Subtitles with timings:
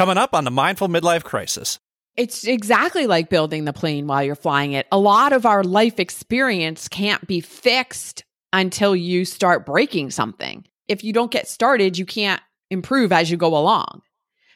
[0.00, 1.78] Coming up on the Mindful Midlife Crisis.
[2.16, 4.86] It's exactly like building the plane while you're flying it.
[4.90, 10.64] A lot of our life experience can't be fixed until you start breaking something.
[10.88, 12.40] If you don't get started, you can't
[12.70, 14.00] improve as you go along.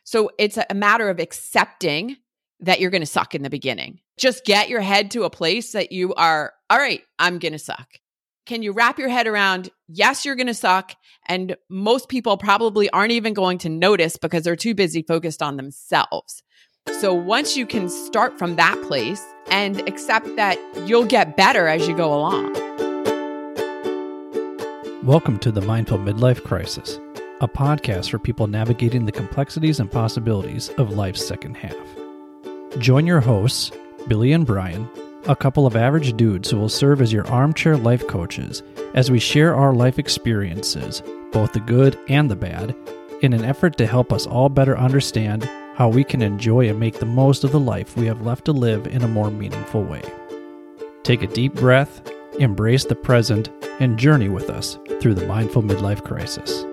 [0.02, 2.16] So it's a matter of accepting
[2.60, 4.00] that you're going to suck in the beginning.
[4.16, 7.58] Just get your head to a place that you are, all right, I'm going to
[7.58, 7.98] suck.
[8.46, 10.94] Can you wrap your head around, yes, you're going to suck.
[11.26, 15.56] And most people probably aren't even going to notice because they're too busy focused on
[15.56, 16.42] themselves.
[17.00, 21.88] So once you can start from that place and accept that you'll get better as
[21.88, 22.52] you go along.
[25.04, 27.00] Welcome to the Mindful Midlife Crisis,
[27.40, 31.76] a podcast for people navigating the complexities and possibilities of life's second half.
[32.76, 33.72] Join your hosts,
[34.06, 34.86] Billy and Brian,
[35.26, 38.62] a couple of average dudes who will serve as your armchair life coaches
[38.94, 41.02] as we share our life experiences,
[41.32, 42.76] both the good and the bad,
[43.22, 45.44] in an effort to help us all better understand
[45.76, 48.52] how we can enjoy and make the most of the life we have left to
[48.52, 50.02] live in a more meaningful way.
[51.02, 52.02] Take a deep breath,
[52.38, 56.64] embrace the present, and journey with us through the mindful midlife crisis.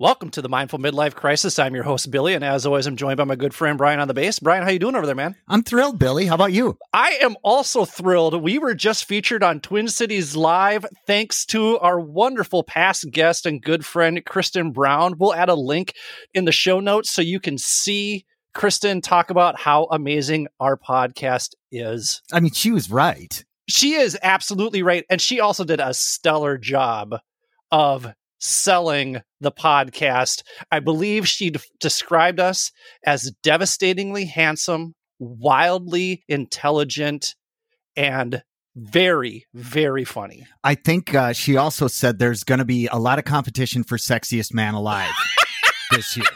[0.00, 1.58] Welcome to the Mindful Midlife Crisis.
[1.58, 4.08] I'm your host Billy, and as always, I'm joined by my good friend Brian on
[4.08, 4.38] the bass.
[4.38, 5.36] Brian, how you doing over there, man?
[5.46, 6.24] I'm thrilled, Billy.
[6.24, 6.78] How about you?
[6.94, 8.42] I am also thrilled.
[8.42, 13.60] We were just featured on Twin Cities Live thanks to our wonderful past guest and
[13.60, 15.18] good friend Kristen Brown.
[15.18, 15.92] We'll add a link
[16.32, 21.50] in the show notes so you can see Kristen talk about how amazing our podcast
[21.70, 22.22] is.
[22.32, 23.44] I mean, she was right.
[23.68, 27.16] She is absolutely right, and she also did a stellar job
[27.70, 30.42] of selling the podcast.
[30.70, 32.72] I believe she d- described us
[33.04, 37.36] as devastatingly handsome, wildly intelligent,
[37.96, 38.42] and
[38.76, 40.46] very, very funny.
[40.64, 43.96] I think uh, she also said there's going to be a lot of competition for
[43.96, 45.12] sexiest man alive
[45.90, 46.26] this year.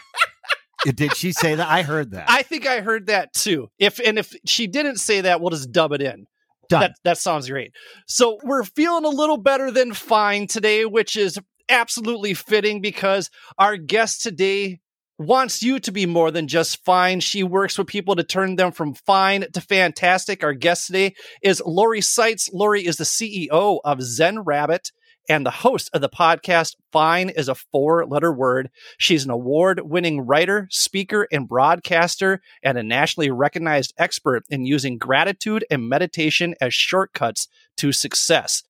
[0.85, 1.67] Did she say that?
[1.67, 2.27] I heard that.
[2.29, 3.69] I think I heard that too.
[3.79, 6.27] If and if she didn't say that, we'll just dub it in.
[6.69, 6.81] Done.
[6.81, 7.73] That that sounds great.
[8.07, 11.39] So we're feeling a little better than fine today, which is
[11.69, 14.81] absolutely fitting because our guest today
[15.19, 17.21] wants you to be more than just fine.
[17.21, 20.43] She works with people to turn them from fine to fantastic.
[20.43, 22.51] Our guest today is Lori Saitz.
[22.53, 24.91] Lori is the CEO of Zen Rabbit
[25.29, 28.71] and the host of the podcast Fine is a four letter word.
[28.99, 34.99] She's an award winning writer, speaker, and broadcaster, and a nationally recognized expert in using
[34.99, 37.49] gratitude and meditation as shortcuts
[37.79, 38.63] to success.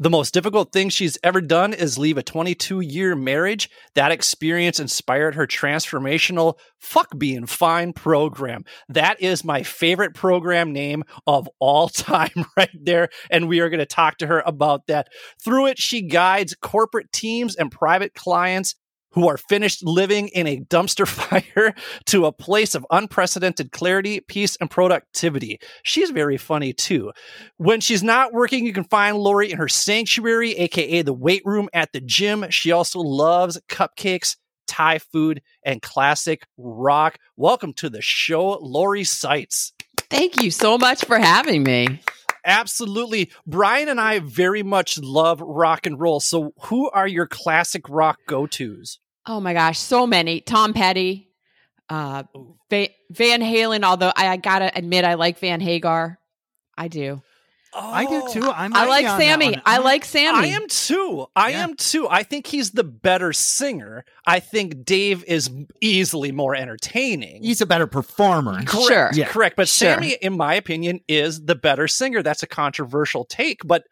[0.00, 3.68] The most difficult thing she's ever done is leave a 22 year marriage.
[3.96, 8.64] That experience inspired her transformational fuck being fine program.
[8.88, 13.08] That is my favorite program name of all time right there.
[13.28, 15.08] And we are going to talk to her about that.
[15.42, 18.76] Through it, she guides corporate teams and private clients
[19.12, 21.74] who are finished living in a dumpster fire
[22.06, 25.58] to a place of unprecedented clarity, peace, and productivity.
[25.82, 27.12] She's very funny too.
[27.56, 31.68] When she's not working, you can find Lori in her sanctuary, aka the weight room
[31.72, 32.46] at the gym.
[32.50, 34.36] She also loves cupcakes.
[34.66, 37.16] Thai food and classic rock.
[37.36, 39.72] Welcome to the show, Lori Saitz.
[40.10, 42.00] Thank you so much for having me.
[42.44, 43.30] Absolutely.
[43.46, 46.20] Brian and I very much love rock and roll.
[46.20, 48.98] So, who are your classic rock go tos?
[49.26, 50.40] Oh my gosh, so many.
[50.40, 51.30] Tom Petty,
[51.90, 52.22] uh,
[52.70, 56.18] Va- Van Halen, although I, I gotta admit, I like Van Hagar.
[56.76, 57.20] I do.
[57.74, 58.50] Oh, I do oh, too.
[58.50, 59.56] I'm I like with on Sammy.
[59.64, 59.84] I mm-hmm.
[59.84, 60.38] like Sammy.
[60.38, 61.26] I am too.
[61.36, 61.64] I Yeah.
[61.64, 62.08] am too.
[62.08, 64.04] I think he's the better singer.
[64.26, 67.42] I think Dave is easily more entertaining.
[67.42, 68.66] He's a better performer.
[68.66, 69.10] Sure.
[69.12, 69.26] Yeah.
[69.28, 69.56] Correct.
[69.56, 69.94] But Sure.
[69.94, 72.22] Sammy, in my opinion, is the better singer.
[72.22, 73.84] That's a controversial take, but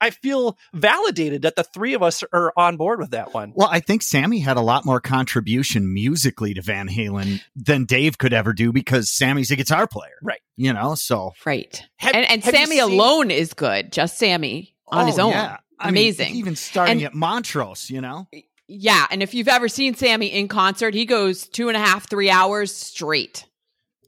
[0.00, 3.52] I feel validated that the three of us are on board with that one.
[3.54, 8.16] Well, I think Sammy had a lot more contribution musically to Van Halen than Dave
[8.18, 10.18] could ever do because Sammy's a guitar player.
[10.22, 10.40] Right.
[10.56, 11.82] You know, so Right.
[11.96, 13.92] Have- and and have Sammy seen- alone is good.
[13.92, 15.32] Just Sammy on his Oh, own.
[15.32, 15.56] yeah.
[15.80, 16.34] I mean, Amazing.
[16.36, 18.28] even starting And- at Montrose, you know?
[18.68, 19.06] Yeah.
[19.10, 22.30] And if you've ever seen Sammy in concert, he goes two and a half, three
[22.30, 23.46] hours straight.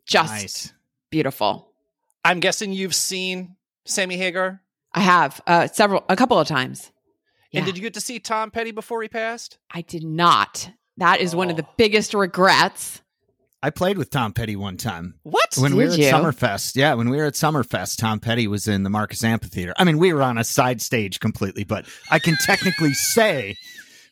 [0.06, 0.72] Just Nice.
[1.10, 1.72] beautiful.
[2.24, 3.56] I'm guessing you've seen
[3.86, 4.60] Sammy Hagar.
[4.94, 6.90] I have uh, several, a couple of times.
[7.52, 7.60] Yeah.
[7.60, 9.58] And did you get to see Tom Petty before he passed?
[9.70, 10.70] I did not.
[10.96, 11.74] That is one of the Oh.
[11.76, 13.02] biggest regrets.
[13.62, 15.14] I played with Tom Petty one time.
[15.22, 15.54] What?
[15.58, 16.14] When we were Did at?
[16.14, 19.74] Summerfest, yeah, when we were at Summerfest, Tom Petty was in the Marcus Amphitheater.
[19.76, 23.56] I mean, we were on a side stage completely, but I can technically say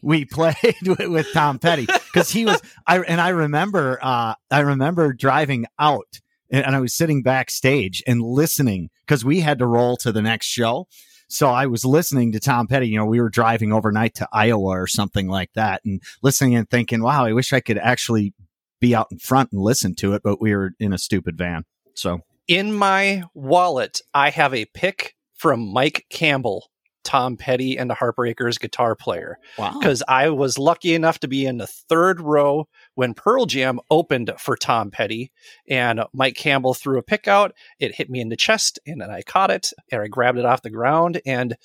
[0.03, 0.55] we played
[0.87, 2.61] with, with Tom Petty because he was.
[2.87, 8.23] I and I remember, uh, I remember driving out and, I was sitting backstage and
[8.23, 10.87] listening because we had to roll to the next show.
[11.29, 12.89] So I was listening to Tom Petty.
[12.89, 16.69] You know, we were driving overnight to Iowa or something like that and listening and
[16.69, 18.33] thinking, wow, I wish I could actually
[18.81, 21.65] be out in front and listen to it, but we were in a stupid van.
[21.95, 26.71] So In my wallet, I have a pick from Mike Campbell,
[27.09, 29.39] Tom Petty and the Heartbreakers guitar player.
[29.57, 29.73] wow.
[29.73, 34.31] because I was lucky enough to be in the third row when Pearl Jam opened
[34.39, 35.33] for Tom Petty,
[35.67, 37.55] and Mike Campbell threw a pick out.
[37.81, 40.45] It hit me in the chest, and then I caught it, and I grabbed it
[40.45, 41.57] off the ground, and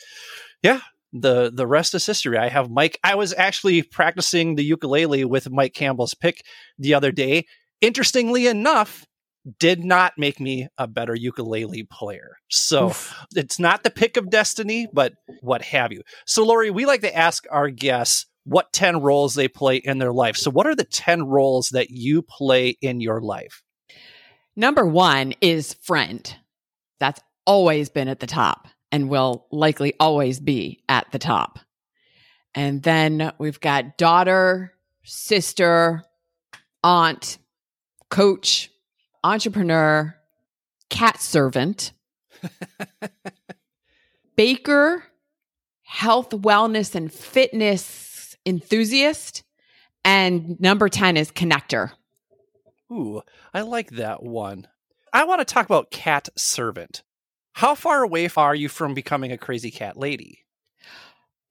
[0.61, 0.79] yeah.
[1.15, 2.39] The the rest is history.
[2.39, 2.97] I have Mike.
[3.03, 6.43] I was actually practicing the ukulele with Mike Campbell's pick
[6.79, 7.45] the other day.
[7.81, 9.05] Interestingly enough,
[9.59, 12.37] did not make me a better ukulele player.
[12.49, 13.13] So Oof.
[13.35, 16.03] it's not the pick of destiny, but what have you.
[16.25, 20.13] So, Lori, we like to ask our guests what 10 roles they play in their
[20.13, 20.37] life.
[20.37, 23.63] So, what are the 10 roles that you play in your life?
[24.55, 26.35] Number one is friend.
[26.99, 31.59] That's always been at the top and will likely always be at the top.
[32.55, 34.73] And then we've got daughter,
[35.03, 36.03] sister,
[36.83, 37.39] aunt,
[38.09, 38.69] coach,
[39.23, 40.15] entrepreneur,
[40.89, 41.93] cat servant,
[44.35, 45.03] baker,
[45.83, 49.43] health, wellness, and fitness enthusiast.
[50.05, 51.91] And number 10 is connector.
[52.91, 53.21] Ooh,
[53.53, 54.67] I like that one.
[55.13, 57.03] I want to talk about cat servant.
[57.53, 60.39] How far away are you from becoming a crazy cat lady?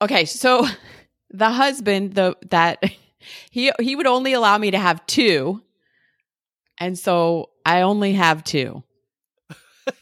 [0.01, 0.67] Okay, so
[1.31, 2.83] the husband, the that
[3.51, 5.63] he he would only allow me to have two,
[6.79, 8.83] and so I only have two.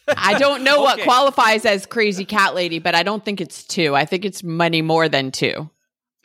[0.08, 3.94] I don't know what qualifies as crazy cat lady, but I don't think it's two.
[3.94, 5.70] I think it's money more than two.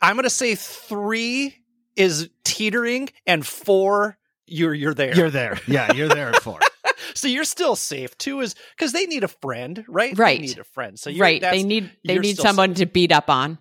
[0.00, 1.56] I'm going to say three
[1.96, 5.14] is teetering, and four, you're you're there.
[5.14, 5.58] You're there.
[5.66, 6.60] Yeah, you're there at four.
[7.14, 8.16] so you're still safe.
[8.18, 10.16] Two is because they need a friend, right?
[10.16, 10.38] Right.
[10.40, 10.98] They need a friend.
[10.98, 11.40] So you're, right?
[11.40, 13.58] that's- They need they need still someone to beat up on.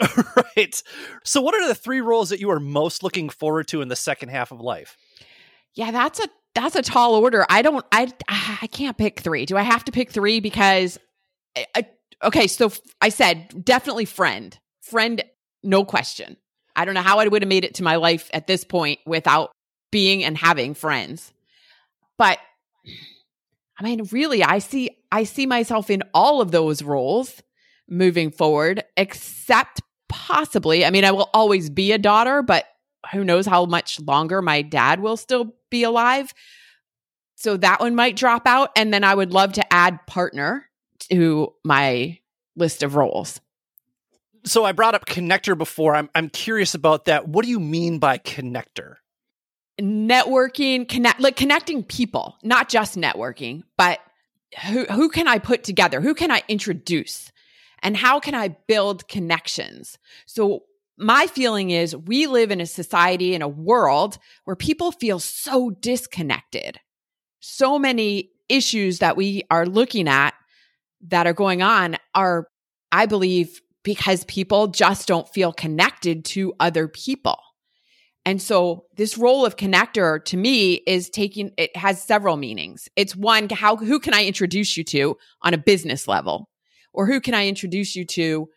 [0.56, 0.82] right.
[1.24, 3.96] So, what are the three roles that you are most looking forward to in the
[3.96, 4.96] second half of life?
[5.74, 7.46] Yeah, that's a that's a tall order.
[7.48, 9.46] I don't I I can't pick 3.
[9.46, 10.98] Do I have to pick 3 because
[11.56, 11.88] I, I-
[12.24, 14.58] okay, so I said definitely friend.
[14.82, 15.22] Friend
[15.62, 16.36] no question.
[16.74, 19.00] I don't know how I would have made it to my life at this point
[19.06, 19.50] without
[19.90, 21.32] being and having friends.
[22.16, 22.38] But
[23.78, 27.42] I mean, really, I see I see myself in all of those roles
[27.88, 30.84] moving forward, except possibly.
[30.84, 32.64] I mean, I will always be a daughter, but
[33.12, 36.32] who knows how much longer my dad will still be alive.
[37.36, 38.70] So that one might drop out.
[38.76, 40.68] And then I would love to add partner
[41.10, 42.18] to my
[42.56, 43.40] list of roles.
[44.44, 45.94] So, I brought up connector before.
[45.94, 47.28] I'm I'm curious about that.
[47.28, 48.94] What do you mean by connector?
[49.80, 54.00] networking connect like connecting people not just networking but
[54.66, 57.30] who who can i put together who can i introduce
[57.80, 60.64] and how can i build connections so
[60.98, 65.70] my feeling is we live in a society in a world where people feel so
[65.70, 66.78] disconnected.
[67.40, 70.34] So many issues that we are looking at
[71.06, 72.48] that are going on are
[72.90, 77.38] i believe because people just don't feel connected to other people.
[78.26, 82.88] And so this role of connector to me is taking it has several meanings.
[82.96, 86.50] It's one how who can I introduce you to on a business level?
[86.92, 88.48] Or who can I introduce you to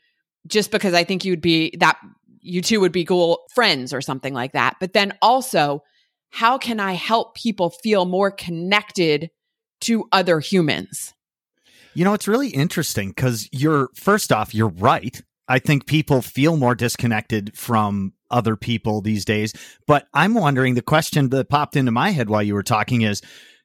[0.47, 1.97] just because I think you'd be that
[2.41, 4.75] you two would be cool friends or something like that.
[4.79, 5.83] But then also
[6.31, 9.29] how can I help people feel more connected
[9.81, 11.13] to other humans?
[11.93, 15.21] You know, it's really interesting because you're, first off, you're right.
[15.49, 19.53] I think people feel more disconnected from other people these days.
[19.87, 23.21] But I'm wondering the question that popped into my head while you were talking is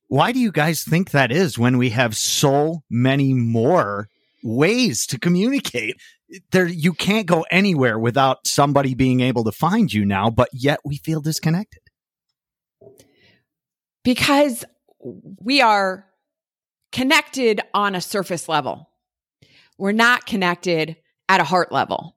[0.09, 4.09] why do you guys think that is when we have so many more
[4.47, 5.97] ways to communicate?
[6.51, 10.81] There, you can't go anywhere without somebody being able to find you now, but yet
[10.85, 11.83] we feel disconnected.
[14.05, 14.65] Because
[15.43, 16.07] we are
[16.93, 18.89] connected on a surface level.
[19.79, 20.97] We're not connected
[21.29, 22.17] at a heart level.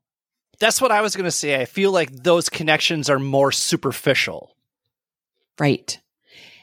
[0.60, 1.60] That's what I was going to say.
[1.60, 4.56] I feel like those connections are more superficial.
[5.60, 6.00] Right.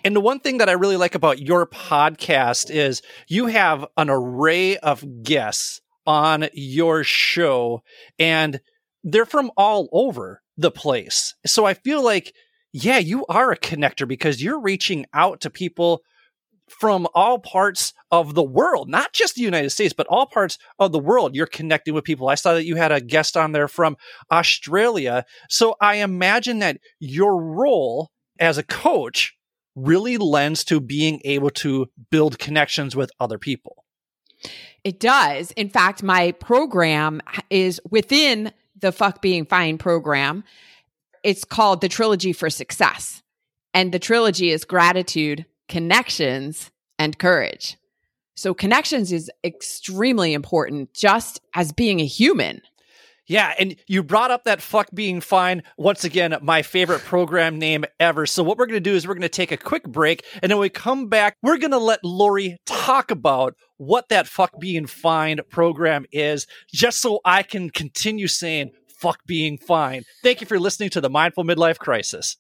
[0.07, 4.09] And the one thing that I really like about your podcast is you have an
[4.09, 7.83] array of guests on your show
[8.17, 8.61] and
[9.03, 11.35] they're from all over the place.
[11.45, 12.33] So I feel like,
[12.73, 16.03] yeah, you are a connector because you're reaching out to people
[16.69, 20.93] from all parts of the world, not just the United States, but all parts of
[20.93, 21.35] the world.
[21.35, 22.29] You're connecting with people.
[22.29, 23.97] I saw that you had a guest on there from
[24.31, 25.25] Australia.
[25.51, 29.36] So I imagine that your role as a coach
[29.77, 33.85] really lends to being able to build connections with other people.
[34.83, 35.53] It does.
[35.53, 40.45] In fact, my program is within the Fuck Being Fine program.
[41.23, 43.23] It's called the Trilogy for Success.
[43.75, 47.77] And the trilogy is gratitude, connections, and courage.
[48.37, 52.63] So, connections is extremely important just as being a human.
[53.27, 55.63] Yeah, and you brought up that fuck being fine.
[55.77, 58.25] Once again, my favorite program name ever.
[58.27, 60.51] So what we're going to do is we're going to take a quick break and
[60.51, 64.87] then we come back, we're going to let Lori talk about what that fuck being
[64.87, 70.05] fine program is just so I can continue saying fuck being fine.
[70.23, 72.37] Thank you for listening to the Mindful Midlife Crisis.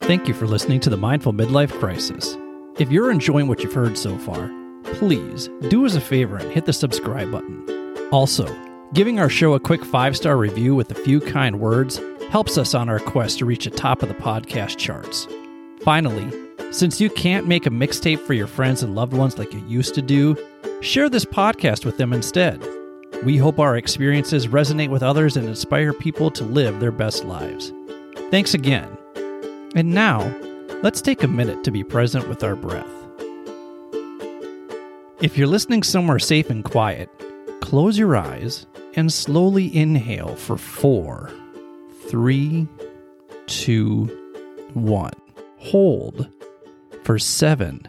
[0.00, 2.36] Thank you for listening to the Mindful Midlife Crisis.
[2.78, 4.50] If you're enjoying what you've heard so far,
[4.84, 8.08] please do us a favor and hit the subscribe button.
[8.10, 8.46] Also,
[8.92, 12.74] Giving our show a quick five star review with a few kind words helps us
[12.74, 15.28] on our quest to reach the top of the podcast charts.
[15.84, 16.28] Finally,
[16.72, 19.94] since you can't make a mixtape for your friends and loved ones like you used
[19.94, 20.36] to do,
[20.80, 22.60] share this podcast with them instead.
[23.24, 27.72] We hope our experiences resonate with others and inspire people to live their best lives.
[28.32, 28.98] Thanks again.
[29.76, 30.34] And now,
[30.82, 32.90] let's take a minute to be present with our breath.
[35.22, 37.08] If you're listening somewhere safe and quiet,
[37.60, 41.30] close your eyes and slowly inhale for four,
[42.08, 42.66] three,
[43.46, 44.06] two,
[44.74, 45.12] one.
[45.58, 46.28] Hold
[47.04, 47.88] for seven,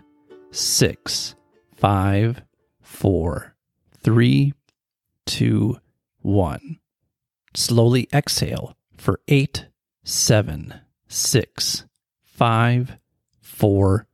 [0.51, 1.35] six,
[1.75, 2.41] five,
[2.81, 3.55] four,
[4.03, 4.53] three,
[5.25, 5.77] two,
[6.21, 6.79] one.
[7.55, 9.67] Slowly exhale for eight,
[10.03, 10.73] seven,
[11.07, 11.85] six,
[12.23, 12.97] five,
[13.41, 14.07] four,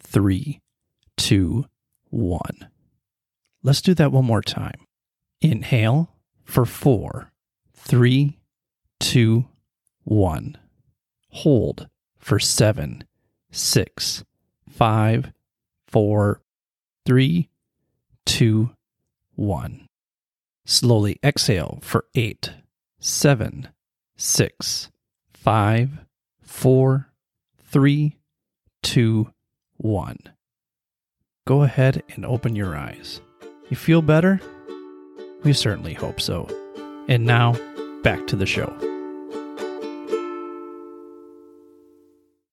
[0.00, 0.60] three,
[1.16, 1.66] two,
[2.10, 2.68] one.
[3.62, 4.86] Let's do that one more time.
[5.40, 6.13] Inhale
[6.44, 7.32] for four,
[7.72, 8.38] three,
[9.00, 9.46] two,
[10.04, 10.56] one.
[11.30, 13.04] Hold for seven,
[13.50, 14.24] six,
[14.68, 15.32] five,
[15.86, 16.40] four,
[17.04, 17.48] three,
[18.24, 18.70] two,
[19.34, 19.88] one.
[20.64, 22.52] Slowly exhale for eight,
[22.98, 23.68] seven,
[24.16, 24.90] six,
[25.32, 25.90] five,
[26.40, 27.10] four,
[27.62, 28.16] three,
[28.82, 29.30] two,
[29.76, 30.18] one.
[31.46, 33.20] Go ahead and open your eyes.
[33.68, 34.40] You feel better?
[35.44, 36.48] We certainly hope so.
[37.08, 37.52] And now,
[38.02, 38.72] back to the show.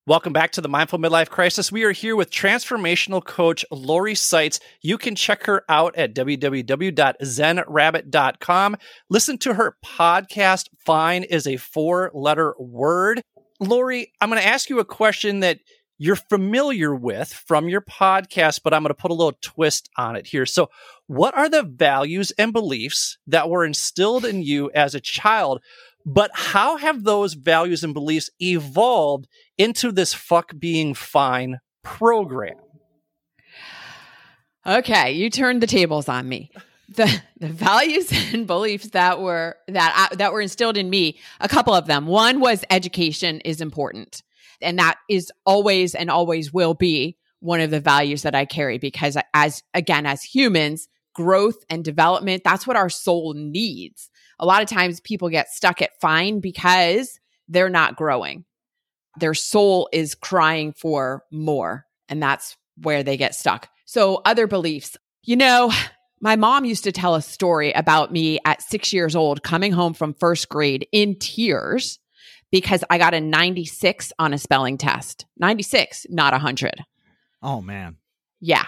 [0.08, 1.72] Welcome back to the Mindful Midlife Crisis.
[1.72, 4.60] We are here with transformational coach Lori Saitz.
[4.82, 8.78] You can check her out at www.zenrabbit.com.
[9.10, 10.68] Listen to her podcast.
[10.80, 13.22] Fine is a four letter word.
[13.62, 15.60] Lori, I'm going to ask you a question that
[16.02, 20.16] you're familiar with from your podcast, but I'm going to put a little twist on
[20.16, 20.48] it here.
[20.48, 20.72] So,
[21.06, 25.62] what are the values and beliefs that were instilled in you as a child?
[26.04, 29.28] But how have those values and beliefs evolved
[29.60, 32.58] into this fuck being fine program?
[34.66, 36.50] Okay, you turned the tables on me.
[36.90, 41.48] The, the values and beliefs that were that I, that were instilled in me, a
[41.48, 42.08] couple of them.
[42.08, 44.24] One was education is important
[44.62, 48.78] and that is always and always will be one of the values that I carry
[48.78, 54.10] because as again as humans growth and development that's what our soul needs.
[54.40, 58.46] A lot of times people get stuck at fine because they're not growing.
[59.20, 63.70] Their soul is crying for more and that's where they get stuck.
[63.86, 64.98] So other beliefs.
[65.24, 65.72] You know
[66.22, 69.94] my mom used to tell a story about me at 6 years old coming home
[69.94, 71.98] from first grade in tears
[72.52, 75.26] because I got a 96 on a spelling test.
[75.38, 76.84] 96, not 100.
[77.42, 77.98] Oh man.
[78.40, 78.66] Yeah.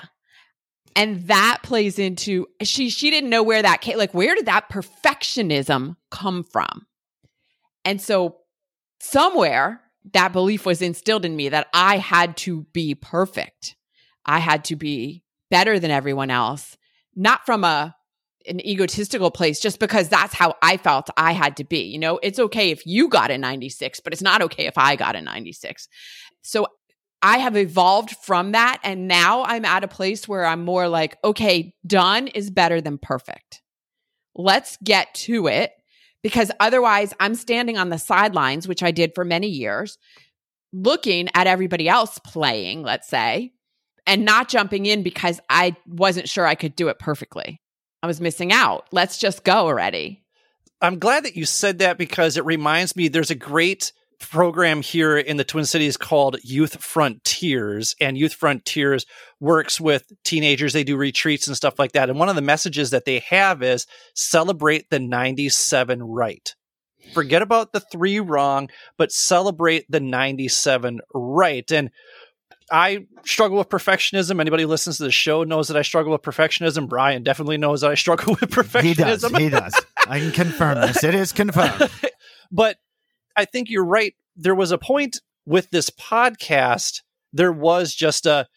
[0.95, 4.69] And that plays into she she didn't know where that came like where did that
[4.69, 6.85] perfectionism come from?
[7.83, 8.37] And so
[8.99, 9.81] somewhere
[10.13, 13.75] that belief was instilled in me that I had to be perfect.
[14.25, 16.77] I had to be better than everyone else,
[17.15, 17.95] not from a
[18.47, 21.83] an egotistical place just because that's how I felt I had to be.
[21.83, 24.95] You know, it's okay if you got a 96, but it's not okay if I
[24.95, 25.87] got a 96.
[26.41, 26.67] So
[27.21, 28.79] I have evolved from that.
[28.83, 32.97] And now I'm at a place where I'm more like, okay, done is better than
[32.97, 33.61] perfect.
[34.35, 35.71] Let's get to it
[36.21, 39.97] because otherwise I'm standing on the sidelines, which I did for many years,
[40.73, 43.53] looking at everybody else playing, let's say,
[44.05, 47.61] and not jumping in because I wasn't sure I could do it perfectly.
[48.03, 48.85] I was missing out.
[48.91, 50.21] Let's just go already.
[50.81, 55.17] I'm glad that you said that because it reminds me there's a great program here
[55.17, 57.95] in the Twin Cities called Youth Frontiers.
[58.01, 59.05] And Youth Frontiers
[59.39, 60.73] works with teenagers.
[60.73, 62.09] They do retreats and stuff like that.
[62.09, 66.53] And one of the messages that they have is celebrate the 97 right.
[67.13, 71.69] Forget about the three wrong, but celebrate the 97 right.
[71.71, 71.89] And
[72.73, 74.41] I struggle with perfectionism.
[74.41, 76.89] Anybody who listens to the show knows that I struggle with perfectionism.
[76.89, 78.83] Brian definitely knows that I struggle with perfectionism.
[78.83, 79.23] He does.
[79.37, 79.85] He does.
[80.07, 81.03] I can confirm this.
[81.03, 81.91] It is confirmed.
[82.51, 82.77] but
[83.37, 84.15] I think you're right.
[84.35, 87.01] There was a point with this podcast.
[87.31, 88.47] There was just a,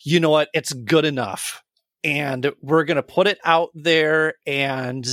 [0.00, 0.48] you know what?
[0.54, 1.62] It's good enough,
[2.02, 5.06] and we're going to put it out there, and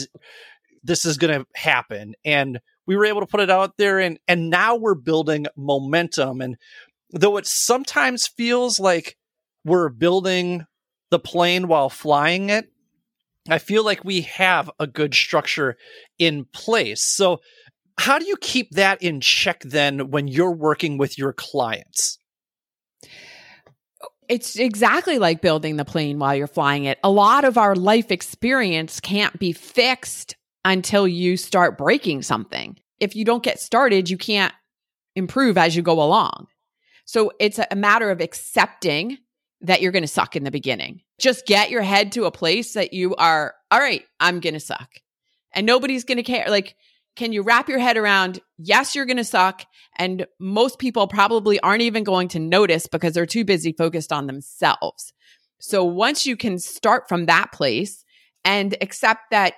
[0.84, 2.16] this is going to happen.
[2.24, 6.40] And we were able to put it out there, and and now we're building momentum.
[6.40, 6.56] And
[7.12, 9.18] though it sometimes feels like
[9.64, 10.66] we're building
[11.12, 12.70] the plane while flying it,
[13.50, 15.78] I feel like we have a good structure
[16.20, 17.02] in place.
[17.02, 17.40] So,
[18.00, 22.20] how do you keep that in check then when you're working with your clients?
[24.30, 27.00] It's exactly like building the plane while you're flying it.
[27.04, 30.36] A lot of our life experience can't be fixed
[30.66, 32.78] until you start breaking something.
[33.00, 34.54] If you don't get started, you can't
[35.16, 36.48] improve as you go along.
[37.08, 39.18] So it's a matter of accepting
[39.62, 41.02] that you're going to suck in the beginning.
[41.20, 44.60] Just get your head to a place that you are, all right, I'm going to
[44.60, 44.90] suck.
[45.54, 46.50] And nobody's going to care.
[46.50, 46.76] Like,
[47.16, 49.64] can you wrap your head around, yes, you're going to suck.
[49.98, 54.28] And most people probably aren't even going to notice because they're too busy focused on
[54.28, 55.14] themselves.
[55.60, 58.04] So once you can start from that place
[58.44, 59.54] and accept that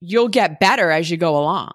[0.00, 1.72] you'll get better as you go along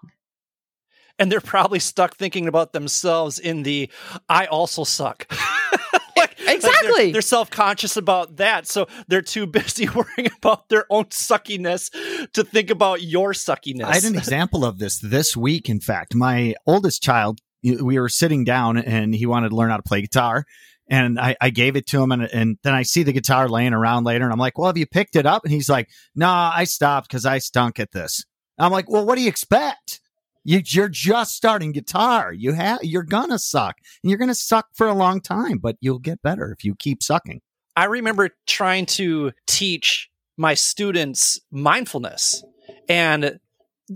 [1.20, 3.90] and they're probably stuck thinking about themselves in the
[4.30, 5.32] I also suck.
[6.18, 7.06] like, exactly.
[7.06, 8.68] They're, they're self conscious about that.
[8.68, 11.90] So they're too busy worrying about their own suckiness
[12.34, 13.86] to think about your suckiness.
[13.86, 16.16] I had an example of this this week, in fact.
[16.16, 20.02] My oldest child, we were sitting down and he wanted to learn how to play
[20.02, 20.46] guitar.
[20.88, 23.74] And I, I gave it to him, and, and then I see the guitar laying
[23.74, 26.28] around later, and I'm like, "Well, have you picked it up?" And he's like, "No,
[26.28, 28.24] nah, I stopped because I stunk at this."
[28.60, 30.00] I'm like, "Well, what do you expect?"
[30.46, 32.32] You, you're just starting guitar.
[32.32, 36.00] You have, you're gonna suck and you're gonna suck for a long time, but you'll
[36.00, 37.42] get better if you keep sucking.
[37.76, 42.44] I remember trying to teach my students mindfulness
[42.88, 43.40] and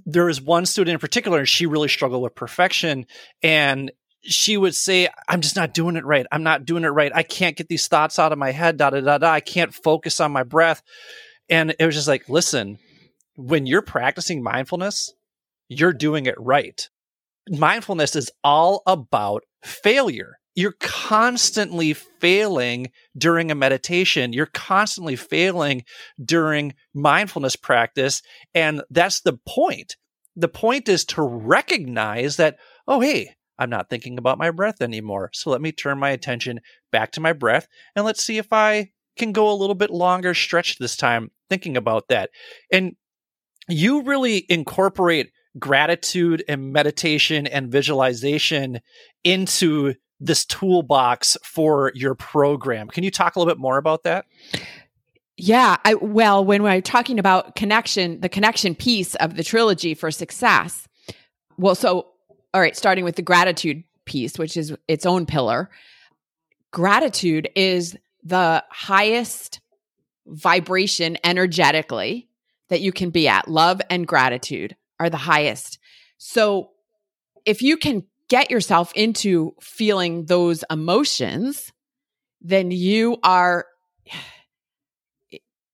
[0.06, 3.06] there was one student in particular and she really struggled with perfection
[3.42, 7.12] and she would say i'm just not doing it right i'm not doing it right
[7.16, 9.74] i can't get these thoughts out of my head da da da da i can't
[9.74, 10.82] focus on my breath
[11.50, 12.78] and it was just like listen
[13.36, 15.14] when you're practicing mindfulness
[15.70, 16.90] you're doing it right.
[17.50, 20.40] Mindfulness is all about failure.
[20.56, 24.34] You're constantly failing during a meditation.
[24.34, 25.84] You're constantly failing
[26.24, 28.22] during mindfulness practice.
[28.54, 29.96] And that's the point.
[30.36, 35.30] The point is to recognize that, oh, hey, I'm not thinking about my breath anymore.
[35.34, 38.90] So let me turn my attention back to my breath and let's see if I
[39.18, 42.30] can go a little bit longer stretch this time thinking about that.
[42.72, 42.96] And
[43.68, 48.80] you really incorporate gratitude and meditation and visualization
[49.24, 52.88] into this toolbox for your program.
[52.88, 54.26] Can you talk a little bit more about that?
[55.38, 60.12] Yeah, I, well, when we're talking about connection, the connection piece of the trilogy for
[60.12, 60.88] success.
[61.58, 62.08] Well, so
[62.54, 65.70] all right, starting with the gratitude piece, which is its own pillar.
[66.72, 69.62] Gratitude is the highest
[70.26, 72.28] vibration energetically
[72.70, 73.48] that you can be at.
[73.48, 75.80] Love and gratitude are the highest.
[76.18, 76.72] So
[77.46, 81.72] if you can get yourself into feeling those emotions,
[82.42, 83.66] then you are,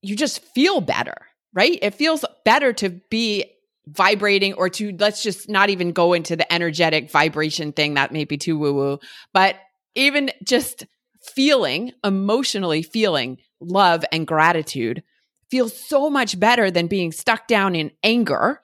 [0.02, 1.16] you just feel better,
[1.54, 1.80] right?
[1.82, 3.46] It feels better to be
[3.88, 8.26] vibrating or to, let's just not even go into the energetic vibration thing that may
[8.26, 9.00] be too woo woo,
[9.34, 9.56] but
[9.96, 10.86] even just
[11.22, 15.04] feeling, emotionally feeling love and gratitude
[15.50, 18.62] feels so much better than being stuck down in anger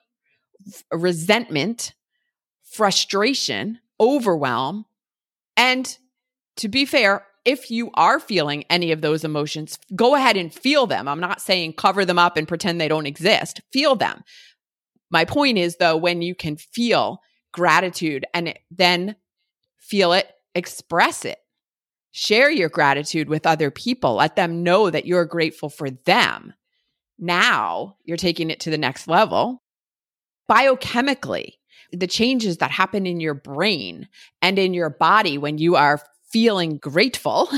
[0.90, 1.94] resentment,
[2.62, 4.84] frustration, overwhelm.
[5.56, 5.96] And
[6.56, 10.86] to be fair, if you are feeling any of those emotions, go ahead and feel
[10.86, 11.08] them.
[11.08, 13.60] I'm not saying cover them up and pretend they don't exist.
[13.72, 14.22] Feel them.
[15.10, 17.20] My point is, though, when you can feel
[17.52, 19.16] gratitude and then
[19.76, 21.38] feel it, express it.
[22.12, 24.14] Share your gratitude with other people.
[24.14, 26.54] Let them know that you're grateful for them.
[27.18, 29.61] Now you're taking it to the next level
[30.52, 31.54] biochemically,
[31.92, 34.08] the changes that happen in your brain
[34.42, 37.48] and in your body when you are feeling grateful.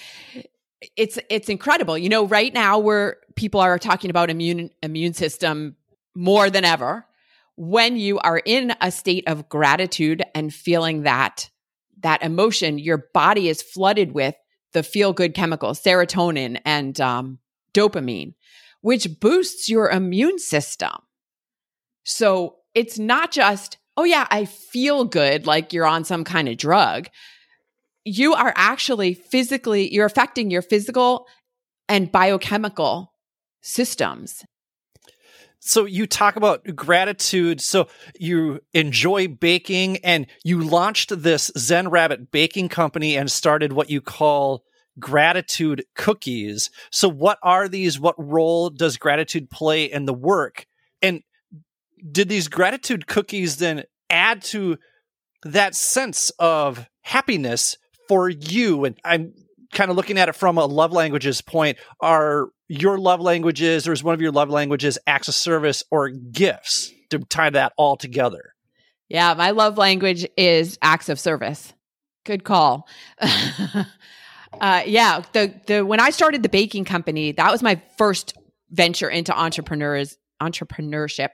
[0.96, 1.98] it's it's incredible.
[1.98, 5.76] You know, right now where people are talking about immune immune system
[6.14, 7.04] more than ever.
[7.56, 11.50] When you are in a state of gratitude and feeling that
[12.00, 14.36] that emotion, your body is flooded with
[14.72, 17.38] the feel good chemicals, serotonin and um,
[17.74, 18.34] dopamine,
[18.80, 20.92] which boosts your immune system.
[22.10, 26.56] So it's not just, oh, yeah, I feel good like you're on some kind of
[26.56, 27.08] drug.
[28.08, 31.26] you are actually physically, you're affecting your physical
[31.88, 33.12] and biochemical
[33.60, 34.44] systems.
[35.60, 37.60] So you talk about gratitude.
[37.60, 43.90] So you enjoy baking and you launched this Zen Rabbit baking company and started what
[43.90, 44.62] you call
[44.98, 46.70] gratitude cookies.
[46.90, 47.98] So what are these?
[48.00, 50.66] What role does gratitude play in the work?
[52.10, 54.78] Did these gratitude cookies then add to
[55.44, 57.76] that sense of happiness
[58.08, 58.84] for you?
[58.84, 59.34] And I'm
[59.72, 61.78] kind of looking at it from a love languages point.
[62.00, 66.08] Are your love languages, or is one of your love languages acts of service or
[66.10, 68.54] gifts to tie that all together?
[69.08, 71.72] Yeah, my love language is acts of service.
[72.24, 72.86] Good call.
[73.20, 78.34] uh, yeah, the the when I started the baking company, that was my first
[78.70, 81.30] venture into entrepreneurs entrepreneurship,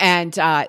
[0.00, 0.66] and uh,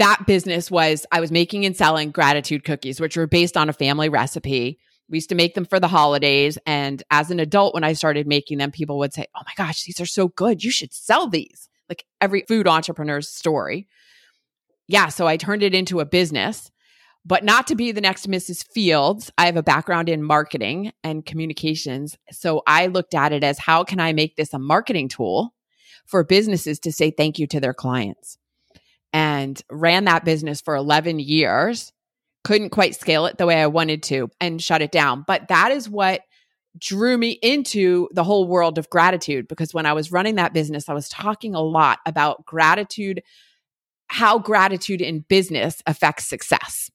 [0.00, 3.74] that business was I was making and selling gratitude cookies, which were based on a
[3.74, 4.78] family recipe.
[5.10, 6.56] We used to make them for the holidays.
[6.64, 9.84] And as an adult, when I started making them, people would say, Oh my gosh,
[9.84, 10.64] these are so good.
[10.64, 11.68] You should sell these.
[11.88, 13.88] Like every food entrepreneur's story.
[14.88, 15.08] Yeah.
[15.08, 16.70] So I turned it into a business,
[17.24, 18.64] but not to be the next Mrs.
[18.72, 19.30] Fields.
[19.36, 22.16] I have a background in marketing and communications.
[22.30, 25.52] So I looked at it as how can I make this a marketing tool
[26.06, 28.38] for businesses to say thank you to their clients?
[29.12, 31.92] And ran that business for 11 years.
[32.44, 35.24] Couldn't quite scale it the way I wanted to and shut it down.
[35.26, 36.22] But that is what
[36.78, 40.88] drew me into the whole world of gratitude because when I was running that business,
[40.88, 43.22] I was talking a lot about gratitude,
[44.06, 46.90] how gratitude in business affects success.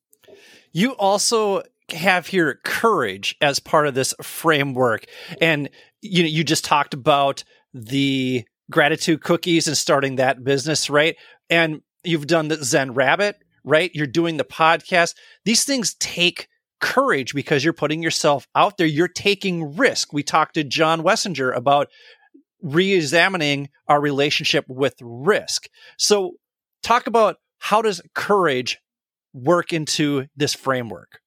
[0.71, 5.05] You also have here courage as part of this framework.
[5.41, 5.69] And
[6.01, 11.15] you know, you just talked about the gratitude cookies and starting that business, right?
[11.49, 13.91] And You've done the Zen Rabbit, right?
[13.93, 15.15] You're doing the podcast.
[15.43, 16.47] These things take
[16.81, 18.87] courage because you're putting yourself out there.
[18.87, 20.13] You're taking risk.
[20.13, 21.87] We talked to John Wessinger about
[22.61, 25.67] re-examining our relationship with risk.
[25.97, 26.33] So
[26.83, 28.79] talk about how does courage
[29.33, 31.19] work into this framework?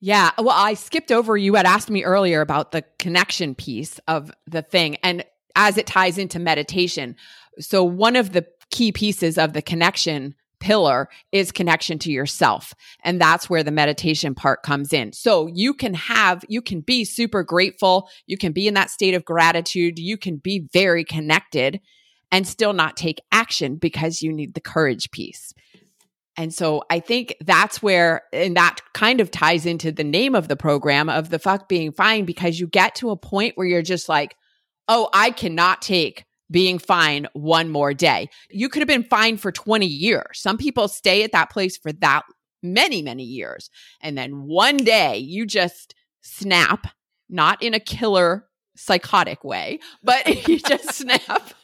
[0.00, 0.32] Yeah.
[0.36, 4.62] Well, I skipped over you had asked me earlier about the connection piece of the
[4.62, 7.14] thing and as it ties into meditation.
[7.60, 12.72] So one of the key pieces of the connection pillar is connection to yourself.
[13.04, 15.12] And that's where the meditation part comes in.
[15.12, 18.08] So you can have, you can be super grateful.
[18.26, 19.98] You can be in that state of gratitude.
[19.98, 21.80] You can be very connected
[22.30, 25.52] and still not take action because you need the courage piece.
[26.36, 30.48] And so I think that's where, and that kind of ties into the name of
[30.48, 33.82] the program of the fuck being fine because you get to a point where you're
[33.82, 34.36] just like,
[34.88, 38.28] oh, I cannot take being fine one more day.
[38.50, 40.24] You could have been fine for 20 years.
[40.34, 42.22] Some people stay at that place for that
[42.62, 43.70] many, many years.
[44.00, 46.86] And then one day you just snap,
[47.28, 51.54] not in a killer psychotic way, but you just snap.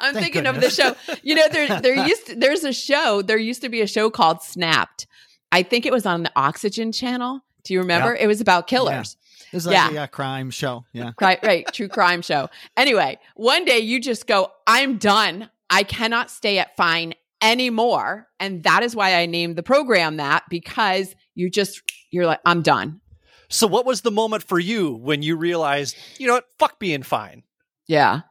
[0.00, 0.78] I'm Thank thinking goodness.
[0.78, 1.18] of the show.
[1.22, 3.22] You know, there there used to, there's a show.
[3.22, 5.06] There used to be a show called Snapped.
[5.52, 7.40] I think it was on the Oxygen Channel.
[7.64, 8.12] Do you remember?
[8.12, 8.22] Yep.
[8.22, 9.16] It was about killers.
[9.52, 10.04] It's like yeah.
[10.04, 10.84] a crime show.
[10.92, 11.12] Yeah.
[11.20, 11.66] Right, right.
[11.72, 12.48] True crime show.
[12.76, 15.50] Anyway, one day you just go, I'm done.
[15.70, 18.28] I cannot stay at fine anymore.
[18.40, 22.62] And that is why I named the program that because you just, you're like, I'm
[22.62, 23.00] done.
[23.48, 27.04] So, what was the moment for you when you realized, you know what, fuck being
[27.04, 27.44] fine?
[27.86, 28.22] Yeah.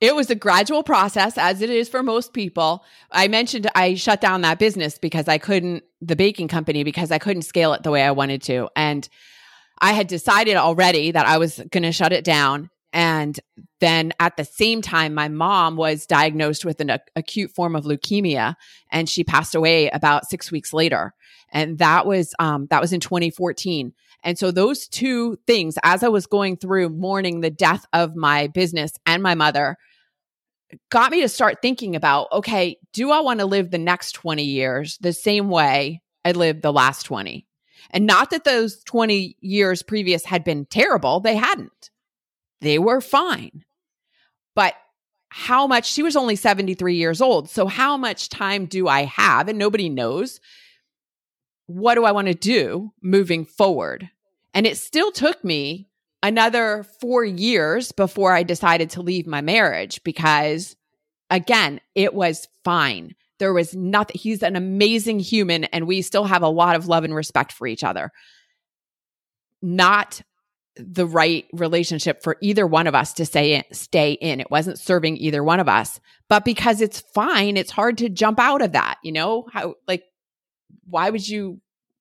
[0.00, 2.84] It was a gradual process, as it is for most people.
[3.10, 7.18] I mentioned I shut down that business because I couldn't, the baking company, because I
[7.18, 8.68] couldn't scale it the way I wanted to.
[8.76, 9.08] And
[9.80, 12.70] I had decided already that I was going to shut it down.
[12.92, 13.38] And
[13.80, 17.84] then at the same time, my mom was diagnosed with an a- acute form of
[17.84, 18.54] leukemia
[18.90, 21.14] and she passed away about six weeks later.
[21.52, 23.92] And that was, um, that was in 2014.
[24.22, 28.48] And so those two things, as I was going through mourning the death of my
[28.48, 29.76] business and my mother,
[30.90, 34.44] got me to start thinking about, okay, do I want to live the next 20
[34.44, 37.46] years the same way I lived the last 20?
[37.90, 41.90] And not that those 20 years previous had been terrible, they hadn't.
[42.60, 43.64] They were fine.
[44.54, 44.74] But
[45.30, 47.48] how much, she was only 73 years old.
[47.48, 49.48] So, how much time do I have?
[49.48, 50.40] And nobody knows.
[51.66, 54.10] What do I want to do moving forward?
[54.52, 55.88] And it still took me
[56.22, 60.76] another four years before I decided to leave my marriage because,
[61.30, 63.14] again, it was fine.
[63.40, 64.16] There was nothing.
[64.16, 67.66] He's an amazing human, and we still have a lot of love and respect for
[67.66, 68.12] each other.
[69.60, 70.22] Not
[70.76, 74.40] the right relationship for either one of us to say stay in.
[74.40, 75.98] It wasn't serving either one of us.
[76.28, 78.98] But because it's fine, it's hard to jump out of that.
[79.02, 80.04] You know how like
[80.84, 81.60] why would you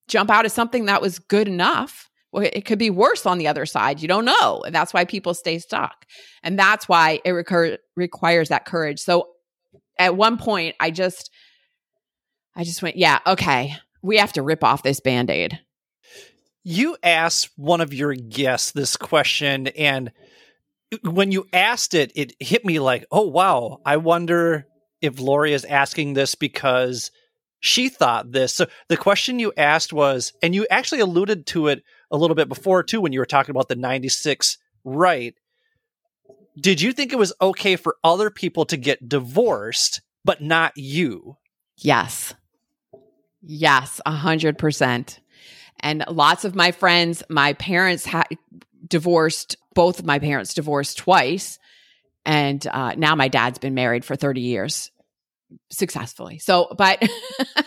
[0.09, 2.09] jump out of something that was good enough.
[2.31, 4.01] Well, it could be worse on the other side.
[4.01, 4.61] You don't know.
[4.65, 6.05] And that's why people stay stuck.
[6.43, 8.99] And that's why it recur- requires that courage.
[8.99, 9.29] So
[9.99, 11.29] at one point, I just,
[12.55, 15.59] I just went, yeah, okay, we have to rip off this band aid.
[16.63, 20.11] You asked one of your guests this question, and
[21.03, 24.65] when you asked it, it hit me like, oh, wow, I wonder
[25.01, 27.11] if Lori is asking this because
[27.59, 28.53] she thought this.
[28.53, 32.49] So the question you asked was, and you actually alluded to it a little bit
[32.49, 35.35] before too when you were talking about the 96 right.
[36.59, 41.37] Did you think it was okay for other people to get divorced, but not you?
[41.77, 42.33] Yes.
[43.41, 45.19] Yes, a hundred percent.
[45.79, 48.27] And lots of my friends, my parents had
[48.85, 51.57] divorced, both of my parents divorced twice.
[52.25, 54.91] And uh, now my dad's been married for 30 years
[55.71, 56.37] successfully.
[56.39, 57.01] So, but,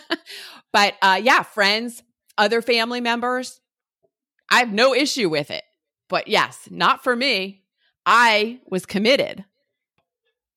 [0.71, 2.03] but uh, yeah, friends,
[2.37, 3.59] other family members,
[4.49, 5.63] I have no issue with it.
[6.07, 7.62] But yes, not for me.
[8.05, 9.45] I was committed.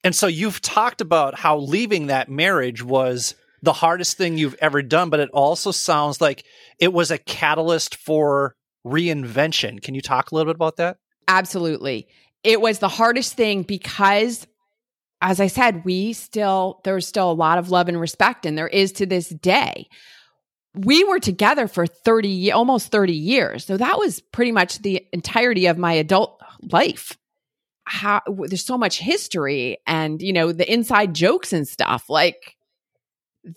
[0.05, 4.83] And so you've talked about how leaving that marriage was the hardest thing you've ever
[4.83, 6.45] done, but it also sounds like
[6.79, 8.55] it was a catalyst for
[8.87, 9.83] reinvention.
[9.83, 10.99] Can you talk a little bit about that?
[11.27, 12.07] Absolutely.
[12.45, 14.47] It was the hardest thing because
[15.21, 18.69] as I said, we still there's still a lot of love and respect and there
[18.69, 19.89] is to this day.
[20.75, 23.65] We were together for 30 almost 30 years.
[23.65, 27.17] So that was pretty much the entirety of my adult life.
[27.87, 32.11] How there's so much history and you know the inside jokes and stuff.
[32.11, 32.57] Like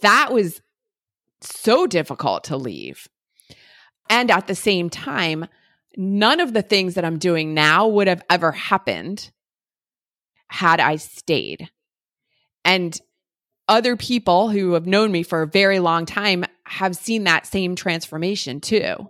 [0.01, 0.61] that was
[1.41, 3.07] so difficult to leave.
[4.09, 5.45] And at the same time,
[5.97, 9.31] none of the things that I'm doing now would have ever happened
[10.47, 11.69] had I stayed.
[12.65, 12.99] And
[13.67, 17.75] other people who have known me for a very long time have seen that same
[17.75, 19.09] transformation too.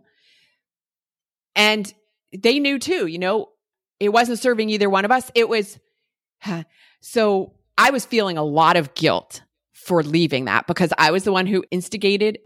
[1.55, 1.91] And
[2.37, 3.49] they knew too, you know,
[3.99, 5.29] it wasn't serving either one of us.
[5.35, 5.79] It was,
[7.01, 9.41] so I was feeling a lot of guilt
[9.73, 12.39] for leaving that because I was the one who instigated,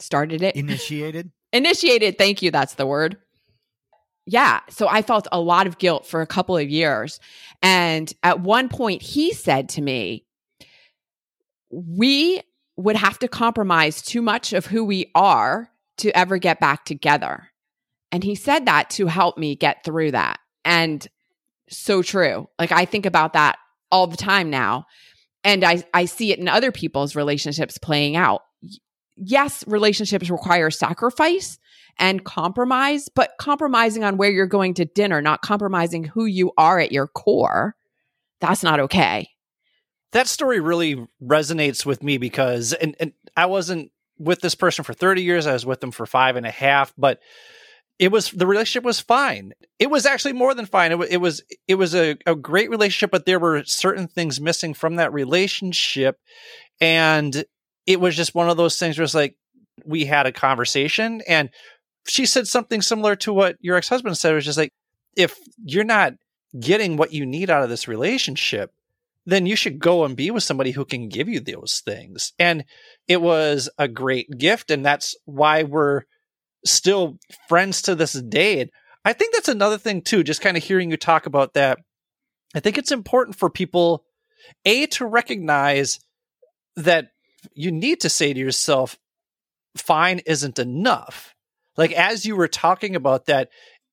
[0.00, 2.18] started it, initiated, initiated.
[2.18, 2.50] Thank you.
[2.50, 3.16] That's the word.
[4.26, 4.60] Yeah.
[4.70, 7.18] So I felt a lot of guilt for a couple of years.
[7.62, 10.24] And at one point, he said to me,
[11.70, 12.40] We
[12.76, 17.48] would have to compromise too much of who we are to ever get back together.
[18.10, 20.38] And he said that to help me get through that.
[20.64, 21.06] And
[21.68, 22.48] so true.
[22.58, 23.58] Like I think about that
[23.90, 24.86] all the time now
[25.44, 28.42] and I, I see it in other people's relationships playing out.
[29.16, 31.58] Yes, relationships require sacrifice
[31.98, 36.78] and compromise, but compromising on where you're going to dinner, not compromising who you are
[36.78, 37.76] at your core,
[38.40, 39.28] that's not okay.
[40.12, 44.94] That story really resonates with me because, and, and I wasn't with this person for
[44.94, 47.20] 30 years, I was with them for five and a half, but
[48.02, 49.52] it was the relationship was fine.
[49.78, 50.90] It was actually more than fine.
[50.90, 54.74] It, it was it was a, a great relationship, but there were certain things missing
[54.74, 56.18] from that relationship,
[56.80, 57.44] and
[57.86, 59.36] it was just one of those things where it's like
[59.84, 61.50] we had a conversation, and
[62.04, 64.32] she said something similar to what your ex husband said.
[64.32, 64.72] It was just like
[65.16, 66.14] if you're not
[66.58, 68.72] getting what you need out of this relationship,
[69.26, 72.32] then you should go and be with somebody who can give you those things.
[72.36, 72.64] And
[73.06, 76.02] it was a great gift, and that's why we're
[76.64, 78.60] still friends to this day.
[78.60, 78.70] And
[79.04, 81.78] I think that's another thing too, just kind of hearing you talk about that.
[82.54, 84.04] I think it's important for people,
[84.64, 86.00] A, to recognize
[86.76, 87.08] that
[87.54, 88.98] you need to say to yourself,
[89.76, 91.34] fine isn't enough.
[91.76, 93.48] Like as you were talking about that,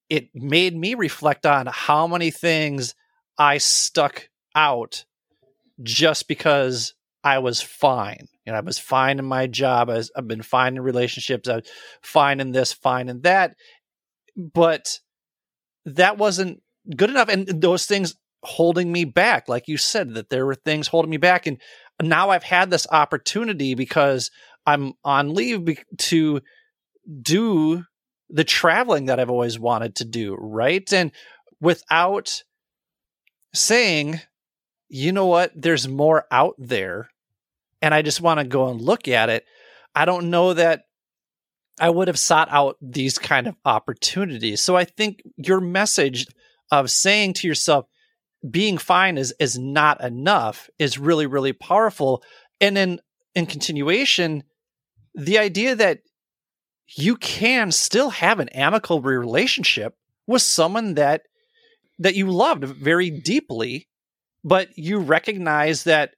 [0.09, 2.95] it made me reflect on how many things
[3.37, 5.05] I stuck out
[5.81, 8.27] just because I was fine.
[8.51, 9.89] Know, I was fine in my job.
[9.89, 11.47] I was, I've been fine in relationships.
[11.47, 11.69] Uh, I was
[12.01, 13.55] fine in this, fine in that.
[14.35, 14.99] But
[15.85, 16.61] that wasn't
[16.95, 17.29] good enough.
[17.29, 21.17] And those things holding me back, like you said, that there were things holding me
[21.17, 21.47] back.
[21.47, 21.57] And
[22.01, 24.31] now I've had this opportunity because
[24.65, 26.41] I'm on leave to
[27.21, 27.83] do
[28.29, 30.35] the traveling that I've always wanted to do.
[30.35, 30.91] Right.
[30.93, 31.11] And
[31.59, 32.43] without
[33.53, 34.21] saying,
[34.87, 37.09] you know what, there's more out there
[37.81, 39.45] and I just want to go and look at it,
[39.95, 40.83] I don't know that
[41.79, 44.61] I would have sought out these kind of opportunities.
[44.61, 46.27] So I think your message
[46.71, 47.85] of saying to yourself,
[48.49, 52.23] being fine is is not enough is really, really powerful.
[52.61, 52.99] And then
[53.35, 54.43] in continuation,
[55.13, 55.99] the idea that
[56.87, 61.23] you can still have an amicable relationship with someone that
[61.99, 63.89] that you loved very deeply,
[64.43, 66.11] but you recognize that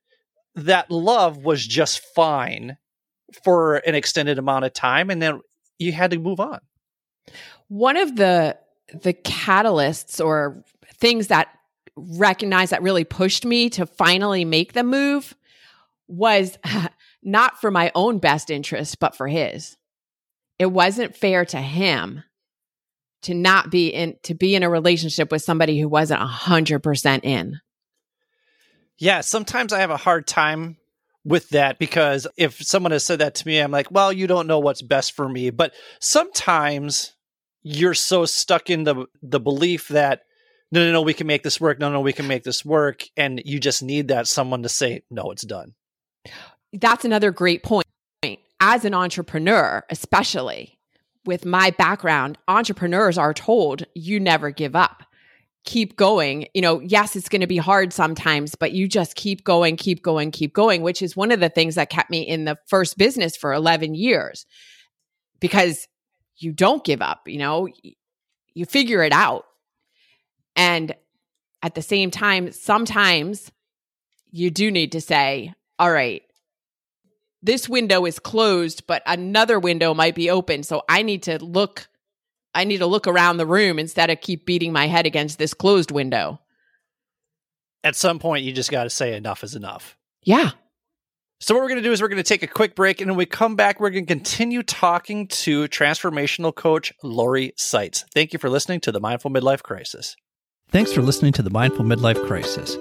[0.55, 2.77] that love was just fine
[3.43, 5.39] for an extended amount of time and then
[5.79, 6.59] you had to move on.
[7.67, 8.57] One of the
[8.93, 10.63] the catalysts or
[10.99, 11.47] things that
[11.95, 15.35] recognized that really pushed me to finally make the move
[16.07, 16.57] was
[17.23, 19.77] not for my own best interest, but for his.
[20.59, 22.23] It wasn't fair to him
[23.23, 26.79] to not be in to be in a relationship with somebody who wasn't a hundred
[26.79, 27.59] percent in.
[29.01, 30.77] Yeah, sometimes I have a hard time
[31.25, 34.45] with that because if someone has said that to me, I'm like, well, you don't
[34.45, 35.49] know what's best for me.
[35.49, 37.15] But sometimes
[37.63, 40.21] you're so stuck in the the belief that
[40.71, 41.79] no, no, no, we can make this work.
[41.79, 45.01] No, no, we can make this work, and you just need that someone to say,
[45.09, 45.73] no, it's done.
[46.71, 47.87] That's another great point.
[48.59, 50.77] As an entrepreneur, especially
[51.25, 55.03] with my background, entrepreneurs are told you never give up
[55.63, 56.47] keep going.
[56.54, 60.02] You know, yes, it's going to be hard sometimes, but you just keep going, keep
[60.02, 62.97] going, keep going, which is one of the things that kept me in the first
[62.97, 64.45] business for 11 years
[65.39, 65.88] because
[66.38, 67.67] you don't give up, you know,
[68.54, 69.45] you figure it out.
[70.56, 70.95] And
[71.62, 73.52] at the same time, sometimes
[74.32, 76.24] you do need to say, all right,
[77.43, 80.63] this window is closed, but another window might be open.
[80.63, 81.88] So I need to look
[82.53, 85.53] I need to look around the room instead of keep beating my head against this
[85.53, 86.39] closed window.
[87.83, 89.97] At some point, you just got to say enough is enough.
[90.23, 90.51] Yeah.
[91.39, 93.01] So, what we're going to do is we're going to take a quick break.
[93.01, 98.03] And when we come back, we're going to continue talking to transformational coach Lori Saitz.
[98.13, 100.15] Thank you for listening to the Mindful Midlife Crisis.
[100.69, 102.77] Thanks for listening to the Mindful Midlife Crisis.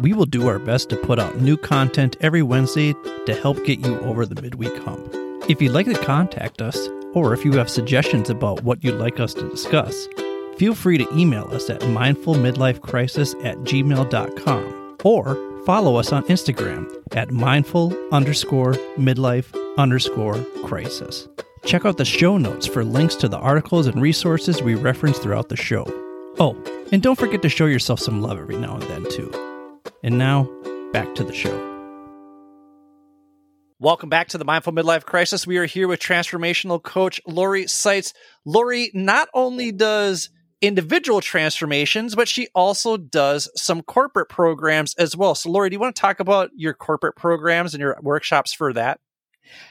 [0.00, 2.94] We will do our best to put out new content every Wednesday
[3.26, 5.08] to help get you over the midweek hump.
[5.48, 6.76] If you'd like to contact us,
[7.14, 10.08] or if you have suggestions about what you'd like us to discuss,
[10.56, 17.30] feel free to email us at mindfulmidlifecrisis at gmail.com or follow us on Instagram at
[17.30, 21.28] mindful underscore midlife underscore crisis.
[21.64, 25.48] Check out the show notes for links to the articles and resources we reference throughout
[25.48, 25.84] the show.
[26.38, 26.56] Oh,
[26.92, 29.32] and don't forget to show yourself some love every now and then, too.
[30.02, 30.44] And now,
[30.92, 31.73] back to the show.
[33.80, 35.48] Welcome back to the Mindful Midlife Crisis.
[35.48, 38.14] We are here with transformational coach Lori Saitz.
[38.44, 45.34] Lori not only does individual transformations, but she also does some corporate programs as well.
[45.34, 48.72] So, Lori, do you want to talk about your corporate programs and your workshops for
[48.74, 49.00] that?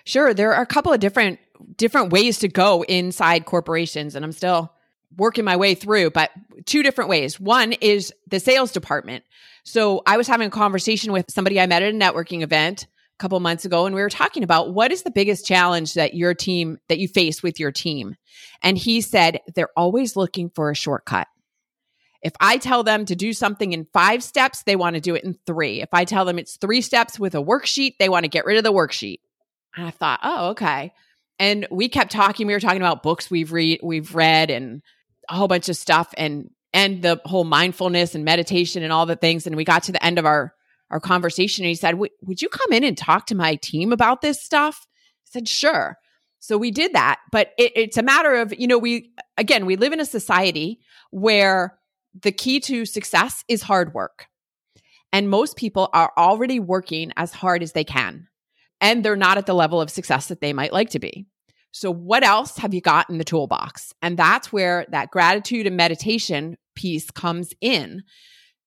[0.04, 0.34] Sure.
[0.34, 1.40] There are a couple of different
[1.78, 4.74] different ways to go inside corporations, and I'm still
[5.16, 6.30] working my way through, but
[6.66, 7.40] two different ways.
[7.40, 9.24] One is the sales department.
[9.64, 12.88] So I was having a conversation with somebody I met at a networking event
[13.24, 16.34] couple months ago and we were talking about what is the biggest challenge that your
[16.34, 18.18] team that you face with your team?
[18.62, 21.28] And he said they're always looking for a shortcut.
[22.22, 25.24] If i tell them to do something in 5 steps they want to do it
[25.24, 28.30] in 3 if i tell them it's 3 steps with a worksheet they want to
[28.30, 29.20] get rid of the worksheet.
[29.78, 30.92] And i thought oh okay.
[31.40, 34.82] And we kept talking we were talking about books we've read we've read and
[35.30, 39.16] a whole bunch of stuff and and the whole mindfulness and meditation and all the
[39.16, 40.54] things and we got to the end of our
[40.90, 44.22] our conversation and he said, Would you come in and talk to my team about
[44.22, 44.86] this stuff?
[44.86, 45.98] I said, Sure.
[46.40, 47.20] So we did that.
[47.32, 50.82] But it, it's a matter of, you know, we, again, we live in a society
[51.10, 51.80] where
[52.22, 54.28] the key to success is hard work.
[55.14, 58.28] And most people are already working as hard as they can.
[58.82, 61.28] And they're not at the level of success that they might like to be.
[61.72, 63.94] So, what else have you got in the toolbox?
[64.02, 68.04] And that's where that gratitude and meditation piece comes in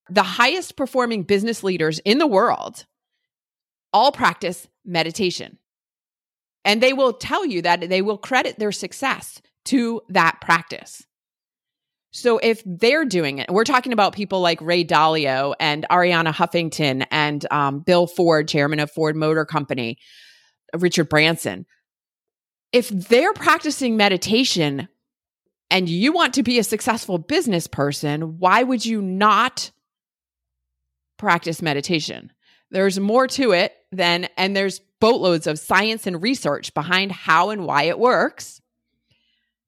[0.09, 2.87] the highest performing business leaders in the world
[3.92, 5.59] all practice meditation.
[6.64, 11.07] And they will tell you that they will credit their success to that practice.
[12.11, 17.07] So if they're doing it, we're talking about people like Ray Dalio and Arianna Huffington
[17.11, 19.99] and um, Bill Ford, chairman of Ford Motor Company,
[20.75, 21.66] Richard Branson.
[22.73, 24.88] If they're practicing meditation
[25.71, 29.71] and you want to be a successful business person, why would you not
[31.16, 32.33] practice meditation.
[32.70, 37.64] There's more to it than, and there's boatloads of science and research behind how and
[37.64, 38.61] why it works.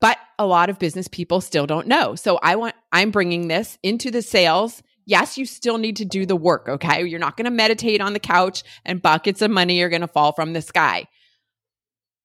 [0.01, 2.15] But a lot of business people still don't know.
[2.15, 4.83] So I want, I'm bringing this into the sales.
[5.07, 6.69] Yes, you still need to do the work.
[6.69, 7.05] Okay.
[7.05, 10.07] You're not going to meditate on the couch and buckets of money are going to
[10.07, 11.07] fall from the sky.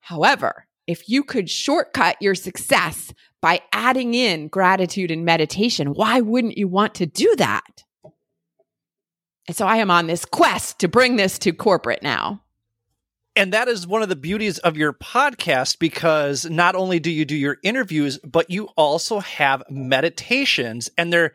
[0.01, 6.57] However, if you could shortcut your success by adding in gratitude and meditation, why wouldn't
[6.57, 7.82] you want to do that?
[9.47, 12.41] And so I am on this quest to bring this to corporate now.
[13.35, 17.25] And that is one of the beauties of your podcast because not only do you
[17.25, 21.33] do your interviews, but you also have meditations and they're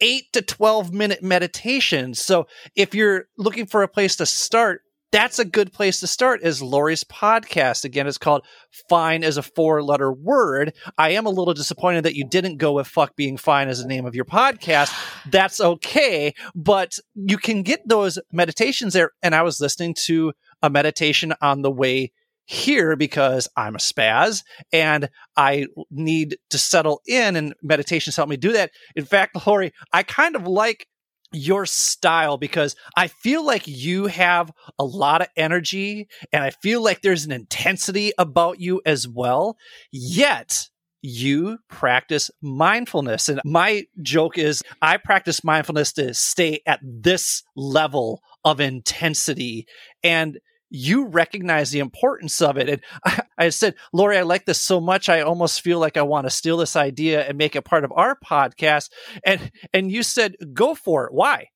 [0.00, 2.20] eight to 12 minute meditations.
[2.20, 6.42] So if you're looking for a place to start, that's a good place to start
[6.42, 7.84] is Lori's podcast.
[7.84, 8.44] Again, it's called
[8.88, 10.74] Fine is a four letter word.
[10.98, 13.88] I am a little disappointed that you didn't go with fuck being fine as the
[13.88, 14.92] name of your podcast.
[15.30, 19.12] That's okay, but you can get those meditations there.
[19.22, 20.32] And I was listening to
[20.62, 22.12] a meditation on the way
[22.44, 24.42] here because I'm a spaz
[24.72, 28.70] and I need to settle in and meditations help me do that.
[28.96, 30.86] In fact, Lori, I kind of like
[31.32, 36.82] your style because I feel like you have a lot of energy and I feel
[36.82, 39.56] like there's an intensity about you as well.
[39.92, 40.68] Yet
[41.02, 43.28] you practice mindfulness.
[43.28, 49.66] And my joke is I practice mindfulness to stay at this level of intensity.
[50.02, 50.38] And
[50.70, 52.68] you recognize the importance of it.
[52.68, 55.08] And I, I, said, Lori, I like this so much.
[55.08, 57.92] I almost feel like I want to steal this idea and make it part of
[57.92, 58.90] our podcast.
[59.24, 61.12] And, and you said, go for it.
[61.12, 61.48] Why?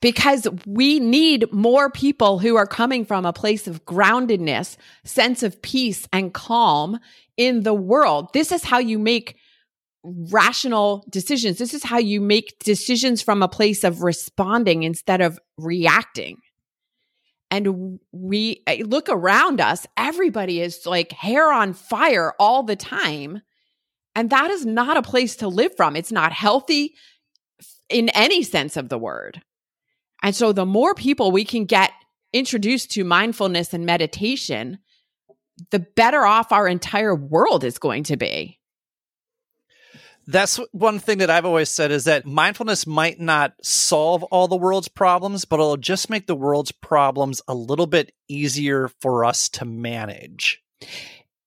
[0.00, 5.60] Because we need more people who are coming from a place of groundedness, sense of
[5.60, 7.00] peace and calm
[7.36, 8.28] in the world.
[8.32, 9.36] This is how you make
[10.04, 11.58] rational decisions.
[11.58, 16.38] This is how you make decisions from a place of responding instead of reacting
[17.50, 23.42] and we eh, look around us, everybody is like hair on fire all the time.
[24.14, 25.96] And that is not a place to live from.
[25.96, 26.94] It's not healthy
[27.88, 29.40] in any sense of the word.
[30.22, 31.92] And so the more people we can get
[32.32, 34.78] introduced to mindfulness and meditation,
[35.70, 38.57] the better off our entire world is going to be.
[40.30, 44.58] That's one thing that I've always said is that mindfulness might not solve all the
[44.58, 49.48] world's problems, but it'll just make the world's problems a little bit easier for us
[49.48, 50.62] to manage.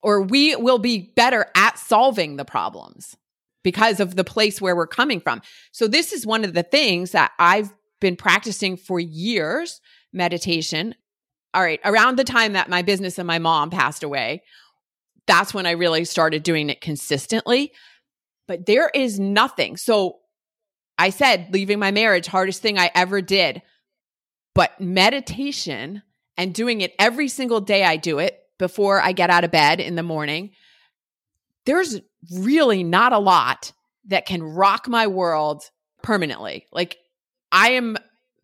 [0.01, 3.15] Or we will be better at solving the problems
[3.63, 5.43] because of the place where we're coming from.
[5.71, 9.79] So, this is one of the things that I've been practicing for years
[10.11, 10.95] meditation.
[11.53, 14.41] All right, around the time that my business and my mom passed away,
[15.27, 17.73] that's when I really started doing it consistently
[18.51, 19.77] but there is nothing.
[19.77, 20.17] So
[20.97, 23.61] I said, leaving my marriage, hardest thing I ever did.
[24.53, 26.03] But meditation
[26.35, 29.79] and doing it every single day, I do it before I get out of bed
[29.79, 30.51] in the morning.
[31.65, 33.71] There's really not a lot
[34.07, 35.63] that can rock my world
[36.03, 36.67] permanently.
[36.73, 36.97] Like,
[37.53, 37.95] I am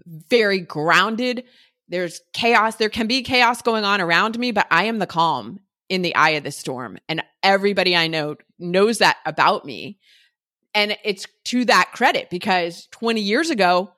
[0.06, 1.44] very grounded.
[1.90, 2.78] There's chaos.
[2.78, 5.60] There can be chaos going on around me, but I am the calm
[5.90, 6.98] in the eye of the storm.
[7.08, 10.00] And everybody I know knows that about me.
[10.74, 13.92] And it's to that credit because 20 years ago,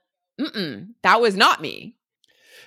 [1.04, 1.96] that was not me.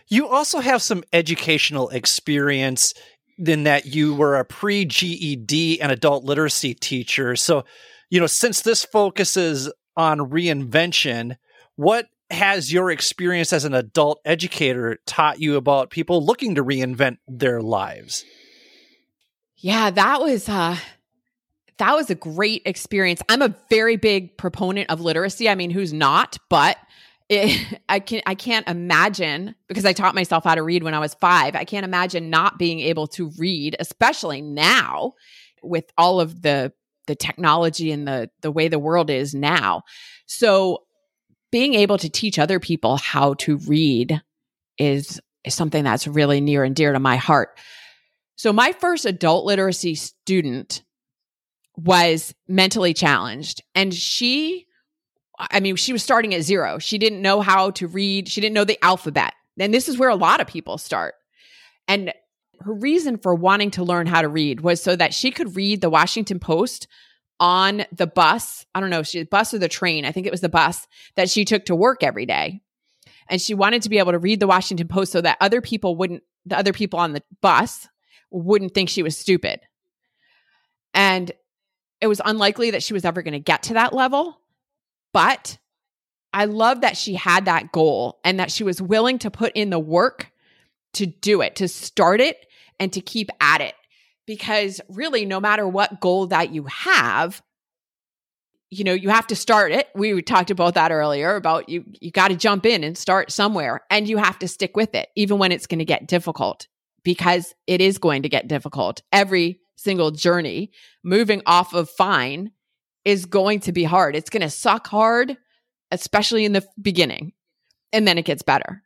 [0.08, 2.92] You also have some educational experience
[3.38, 7.36] in that you were a pre GED and adult literacy teacher.
[7.36, 7.64] So,
[8.10, 11.36] you know, since this focuses on reinvention,
[11.76, 17.18] what has your experience as an adult educator taught you about people looking to reinvent
[17.26, 18.24] their lives?
[19.62, 20.76] Yeah, that was uh
[21.78, 23.22] that was a great experience.
[23.28, 25.48] I'm a very big proponent of literacy.
[25.48, 26.36] I mean, who's not?
[26.50, 26.76] But
[27.28, 30.98] it, I can I can't imagine because I taught myself how to read when I
[30.98, 31.54] was 5.
[31.54, 35.14] I can't imagine not being able to read, especially now
[35.62, 36.72] with all of the
[37.06, 39.82] the technology and the the way the world is now.
[40.26, 40.82] So
[41.52, 44.20] being able to teach other people how to read
[44.76, 47.56] is is something that's really near and dear to my heart.
[48.42, 50.82] So my first adult literacy student
[51.76, 54.66] was mentally challenged and she
[55.38, 56.80] I mean she was starting at zero.
[56.80, 59.34] She didn't know how to read, she didn't know the alphabet.
[59.60, 61.14] And this is where a lot of people start.
[61.86, 62.12] And
[62.58, 65.80] her reason for wanting to learn how to read was so that she could read
[65.80, 66.88] the Washington Post
[67.38, 68.66] on the bus.
[68.74, 70.04] I don't know she bus or the train.
[70.04, 72.60] I think it was the bus that she took to work every day.
[73.28, 75.94] And she wanted to be able to read the Washington Post so that other people
[75.94, 77.86] wouldn't the other people on the bus
[78.32, 79.60] wouldn't think she was stupid.
[80.94, 81.30] And
[82.00, 84.38] it was unlikely that she was ever going to get to that level.
[85.12, 85.58] But
[86.32, 89.70] I love that she had that goal and that she was willing to put in
[89.70, 90.30] the work
[90.94, 92.46] to do it, to start it
[92.80, 93.74] and to keep at it.
[94.26, 97.42] Because really, no matter what goal that you have,
[98.70, 99.88] you know, you have to start it.
[99.94, 103.82] We talked about that earlier about you, you got to jump in and start somewhere
[103.90, 106.68] and you have to stick with it, even when it's going to get difficult
[107.04, 109.02] because it is going to get difficult.
[109.12, 110.70] Every single journey
[111.02, 112.52] moving off of fine
[113.04, 114.14] is going to be hard.
[114.14, 115.36] It's going to suck hard,
[115.90, 117.32] especially in the beginning,
[117.92, 118.82] and then it gets better.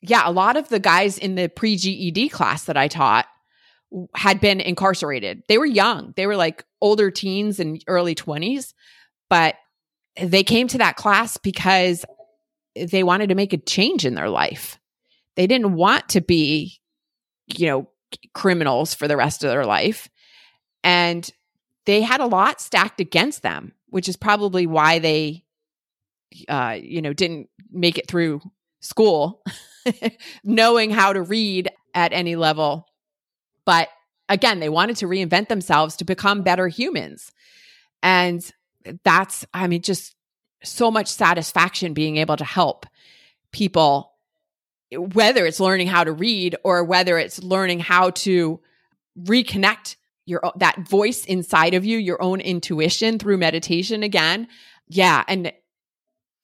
[0.00, 3.26] Yeah, a lot of the guys in the pre GED class that I taught
[4.14, 5.42] had been incarcerated.
[5.48, 8.74] They were young, they were like older teens and early 20s,
[9.30, 9.56] but
[10.20, 12.04] they came to that class because
[12.76, 14.78] they wanted to make a change in their life
[15.38, 16.80] they didn't want to be,
[17.56, 17.88] you know,
[18.34, 20.08] criminals for the rest of their life.
[20.84, 21.28] And
[21.86, 25.44] they had a lot stacked against them, which is probably why they,
[26.48, 28.40] uh, you know, didn't make it through
[28.80, 29.42] school,
[30.44, 32.86] knowing how to read at any level.
[33.64, 33.88] But
[34.28, 37.32] again, they wanted to reinvent themselves to become better humans.
[38.02, 38.48] And
[39.04, 40.14] that's, I mean, just
[40.62, 42.86] so much satisfaction being able to help
[43.52, 44.07] people,
[44.92, 48.60] whether it's learning how to read or whether it's learning how to
[49.20, 54.46] reconnect your that voice inside of you, your own intuition through meditation again.
[54.88, 55.24] Yeah.
[55.26, 55.52] And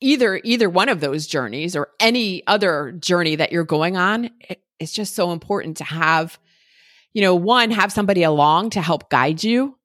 [0.01, 4.63] either either one of those journeys or any other journey that you're going on, it,
[4.79, 6.39] it's just so important to have,
[7.13, 9.77] you know, one, have somebody along to help guide you.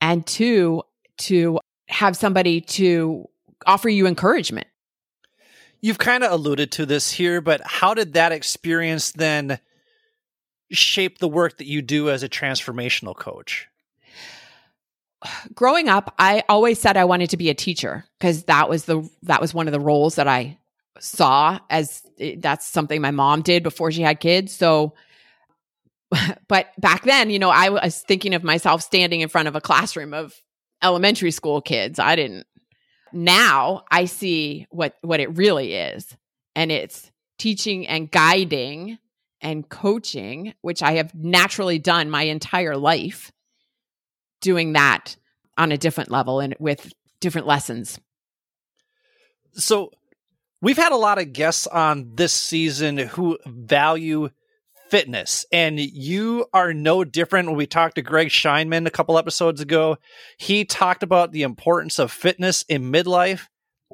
[0.00, 0.82] And two,
[1.18, 1.58] to
[1.88, 3.28] have somebody to
[3.66, 4.66] offer you encouragement.
[5.80, 9.58] You've kind of alluded to this here, but how did that experience then
[10.70, 13.66] shape the work that you do as a transformational coach?
[15.54, 19.08] Growing up, I always said I wanted to be a teacher because that was the
[19.22, 20.58] that was one of the roles that I
[20.98, 24.52] saw as eh, that's something my mom did before she had kids.
[24.52, 24.94] So
[26.48, 29.60] but back then, you know, I was thinking of myself standing in front of a
[29.60, 30.34] classroom of
[30.82, 31.98] elementary school kids.
[31.98, 32.46] I didn't.
[33.12, 36.16] Now I see what what it really is,
[36.54, 38.98] and it's teaching and guiding
[39.40, 43.32] and coaching, which I have naturally done my entire life,
[44.40, 45.16] doing that
[45.56, 47.98] on a different level and with different lessons.
[49.52, 49.90] So,
[50.60, 54.30] we've had a lot of guests on this season who value
[54.90, 55.46] fitness.
[55.52, 57.48] And you are no different.
[57.48, 59.96] When we talked to Greg Scheinman a couple episodes ago,
[60.38, 63.46] he talked about the importance of fitness in midlife.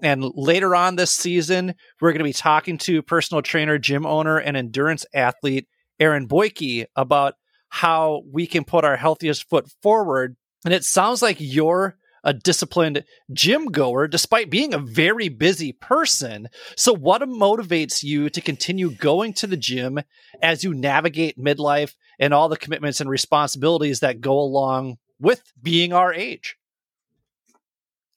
[0.02, 4.38] And later on this season, we're going to be talking to personal trainer, gym owner,
[4.38, 5.68] and endurance athlete
[5.98, 7.34] Aaron Boyke about
[7.68, 10.36] how we can put our healthiest foot forward.
[10.64, 11.96] And it sounds like you're
[12.26, 16.48] a disciplined gym goer despite being a very busy person.
[16.76, 20.00] So, what motivates you to continue going to the gym
[20.42, 25.92] as you navigate midlife and all the commitments and responsibilities that go along with being
[25.92, 26.58] our age?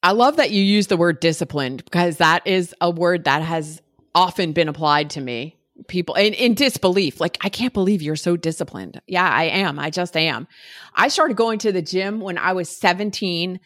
[0.01, 3.81] I love that you use the word disciplined because that is a word that has
[4.15, 5.57] often been applied to me.
[5.87, 9.01] People in, in disbelief, like, I can't believe you're so disciplined.
[9.07, 9.79] Yeah, I am.
[9.79, 10.47] I just am.
[10.93, 13.59] I started going to the gym when I was 17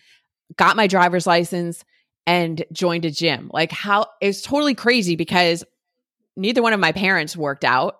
[0.57, 1.83] got my driver's license
[2.25, 3.49] and joined a gym.
[3.53, 5.63] Like how it's totally crazy because
[6.35, 7.97] neither one of my parents worked out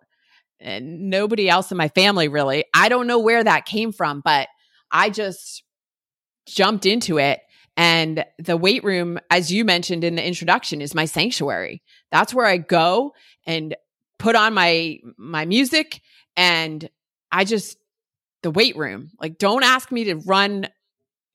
[0.60, 2.66] and nobody else in my family really.
[2.74, 4.48] I don't know where that came from, but
[4.92, 5.64] I just
[6.46, 7.40] jumped into it
[7.76, 11.82] and the weight room as you mentioned in the introduction is my sanctuary.
[12.12, 13.14] That's where I go
[13.46, 13.76] and
[14.20, 16.02] put on my my music
[16.38, 16.88] and
[17.32, 17.78] I just
[18.42, 19.12] the weight room.
[19.20, 20.68] Like don't ask me to run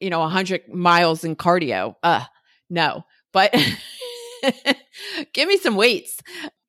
[0.01, 1.95] you know, 100 miles in cardio.
[2.03, 2.25] Uh,
[2.71, 3.05] no.
[3.33, 3.55] But
[5.33, 6.21] give me some weights.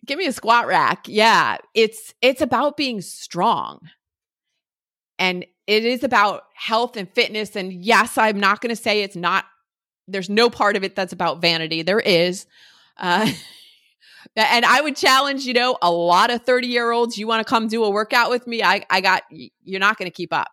[0.06, 1.06] Give me a squat rack.
[1.08, 3.80] Yeah, it's it's about being strong.
[5.18, 9.16] And it is about health and fitness and yes, I'm not going to say it's
[9.16, 9.46] not
[10.08, 11.84] there's no part of it that's about vanity.
[11.84, 12.48] There is.
[12.98, 13.32] Uh
[14.36, 17.50] and I would challenge, you know, a lot of 30 year olds, you want to
[17.50, 18.64] come do a workout with me?
[18.64, 20.50] I, I got, you're not going to keep up.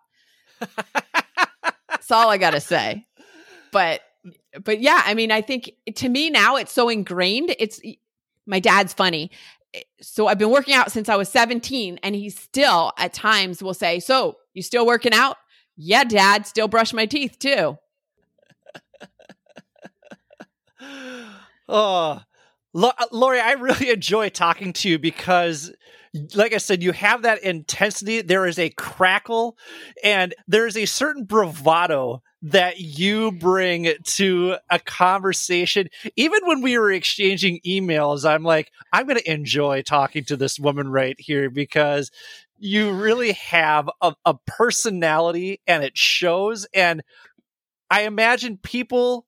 [2.07, 3.04] That's all I got to say.
[3.72, 4.00] But
[4.62, 7.54] but yeah, I mean, I think to me now it's so ingrained.
[7.59, 7.80] It's
[8.46, 9.32] my dad's funny.
[9.74, 13.61] Eh, so I've been working out since I was 17 and he still at times
[13.61, 15.36] will say, "So, you still working out?"
[15.76, 17.76] "Yeah, dad, still brush my teeth too."
[21.68, 22.22] oh,
[22.72, 25.72] Lori, I really enjoy talking to you because
[26.35, 28.23] like I said, you have that intensity.
[28.23, 29.57] There is a crackle
[30.03, 35.89] and there is a certain bravado that you bring to a conversation.
[36.17, 40.59] Even when we were exchanging emails, I'm like, I'm going to enjoy talking to this
[40.59, 42.11] woman right here because
[42.59, 46.67] you really have a, a personality and it shows.
[46.75, 47.03] And
[47.91, 49.27] I imagine people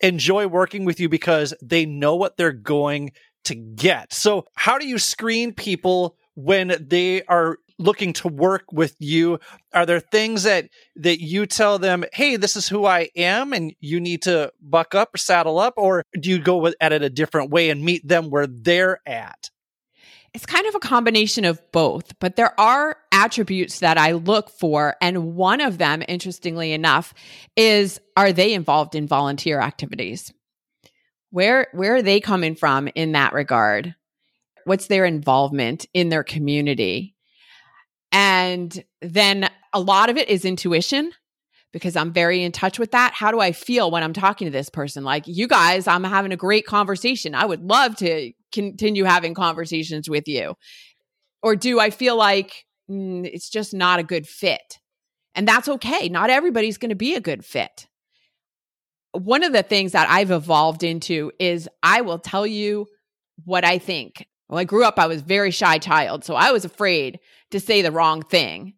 [0.00, 3.12] enjoy working with you because they know what they're going
[3.46, 4.12] to get.
[4.12, 9.38] So, how do you screen people when they are looking to work with you?
[9.74, 13.74] Are there things that that you tell them, "Hey, this is who I am and
[13.80, 17.10] you need to buck up or saddle up," or do you go at it a
[17.10, 19.50] different way and meet them where they're at?
[20.34, 24.94] It's kind of a combination of both, but there are attributes that I look for.
[25.00, 27.14] And one of them, interestingly enough,
[27.56, 30.32] is are they involved in volunteer activities?
[31.30, 33.94] Where where are they coming from in that regard?
[34.66, 37.14] what's their involvement in their community?
[38.10, 41.12] And then a lot of it is intuition
[41.72, 43.12] because I'm very in touch with that.
[43.12, 45.04] How do I feel when I'm talking to this person?
[45.04, 47.34] Like, you guys, I'm having a great conversation.
[47.34, 50.56] I would love to continue having conversations with you.
[51.42, 54.80] Or do I feel like mm, it's just not a good fit?
[55.36, 56.08] And that's okay.
[56.08, 57.86] Not everybody's going to be a good fit.
[59.16, 62.86] One of the things that I've evolved into is I will tell you
[63.44, 64.26] what I think.
[64.48, 67.18] Well, I grew up, I was very shy child, so I was afraid
[67.50, 68.74] to say the wrong thing.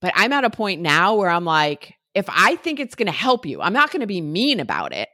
[0.00, 3.12] But I'm at a point now where I'm like, if I think it's going to
[3.12, 5.08] help you, I'm not going to be mean about it.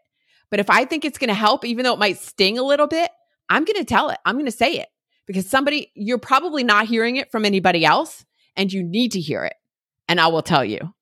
[0.50, 2.86] But if I think it's going to help, even though it might sting a little
[2.86, 3.10] bit,
[3.48, 4.18] I'm going to tell it.
[4.24, 4.88] I'm going to say it
[5.26, 8.24] because somebody, you're probably not hearing it from anybody else
[8.56, 9.54] and you need to hear it.
[10.08, 10.94] And I will tell you.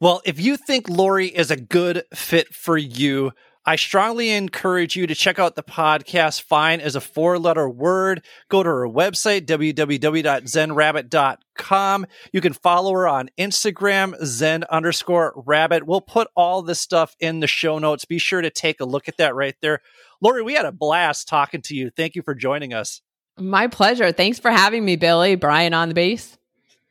[0.00, 3.32] Well, if you think Lori is a good fit for you,
[3.66, 8.24] I strongly encourage you to check out the podcast Fine is a four letter word.
[8.48, 12.06] Go to her website, www.zenrabbit.com.
[12.32, 15.86] You can follow her on Instagram, zen underscore rabbit.
[15.86, 18.06] We'll put all this stuff in the show notes.
[18.06, 19.82] Be sure to take a look at that right there.
[20.22, 21.90] Lori, we had a blast talking to you.
[21.90, 23.02] Thank you for joining us.
[23.38, 24.12] My pleasure.
[24.12, 25.34] Thanks for having me, Billy.
[25.34, 26.38] Brian on the base.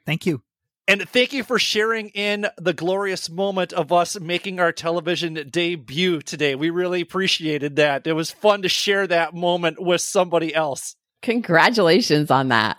[0.05, 0.43] Thank you.
[0.89, 6.19] And thank you for sharing in the glorious moment of us making our television debut
[6.23, 6.55] today.
[6.55, 8.07] We really appreciated that.
[8.07, 10.95] It was fun to share that moment with somebody else.
[11.21, 12.77] Congratulations on that.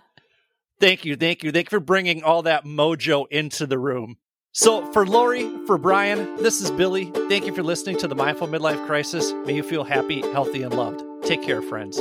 [0.81, 1.15] Thank you.
[1.15, 1.53] Thank you.
[1.53, 4.17] Thank you for bringing all that mojo into the room.
[4.51, 7.13] So, for Lori, for Brian, this is Billy.
[7.29, 9.31] Thank you for listening to the Mindful Midlife Crisis.
[9.47, 11.05] May you feel happy, healthy, and loved.
[11.25, 12.01] Take care, friends.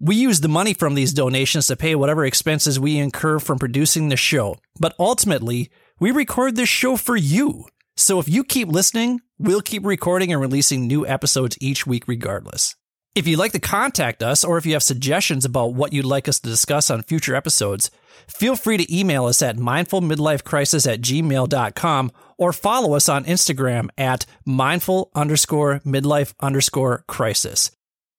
[0.04, 4.10] We use the money from these donations to pay whatever expenses we incur from producing
[4.10, 7.64] the show, but ultimately, we record this show for you.
[7.96, 12.76] So if you keep listening, we'll keep recording and releasing new episodes each week regardless.
[13.14, 16.28] If you'd like to contact us or if you have suggestions about what you'd like
[16.28, 17.90] us to discuss on future episodes,
[18.28, 24.26] feel free to email us at mindfulmidlifecrisis at gmail.com or follow us on Instagram at
[24.44, 27.70] mindful underscore midlife underscore crisis.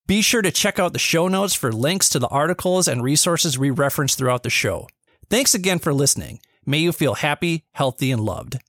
[0.07, 3.57] Be sure to check out the show notes for links to the articles and resources
[3.57, 4.87] we reference throughout the show.
[5.31, 6.41] Thanks again for listening.
[6.63, 8.59] May you feel happy, healthy, and loved.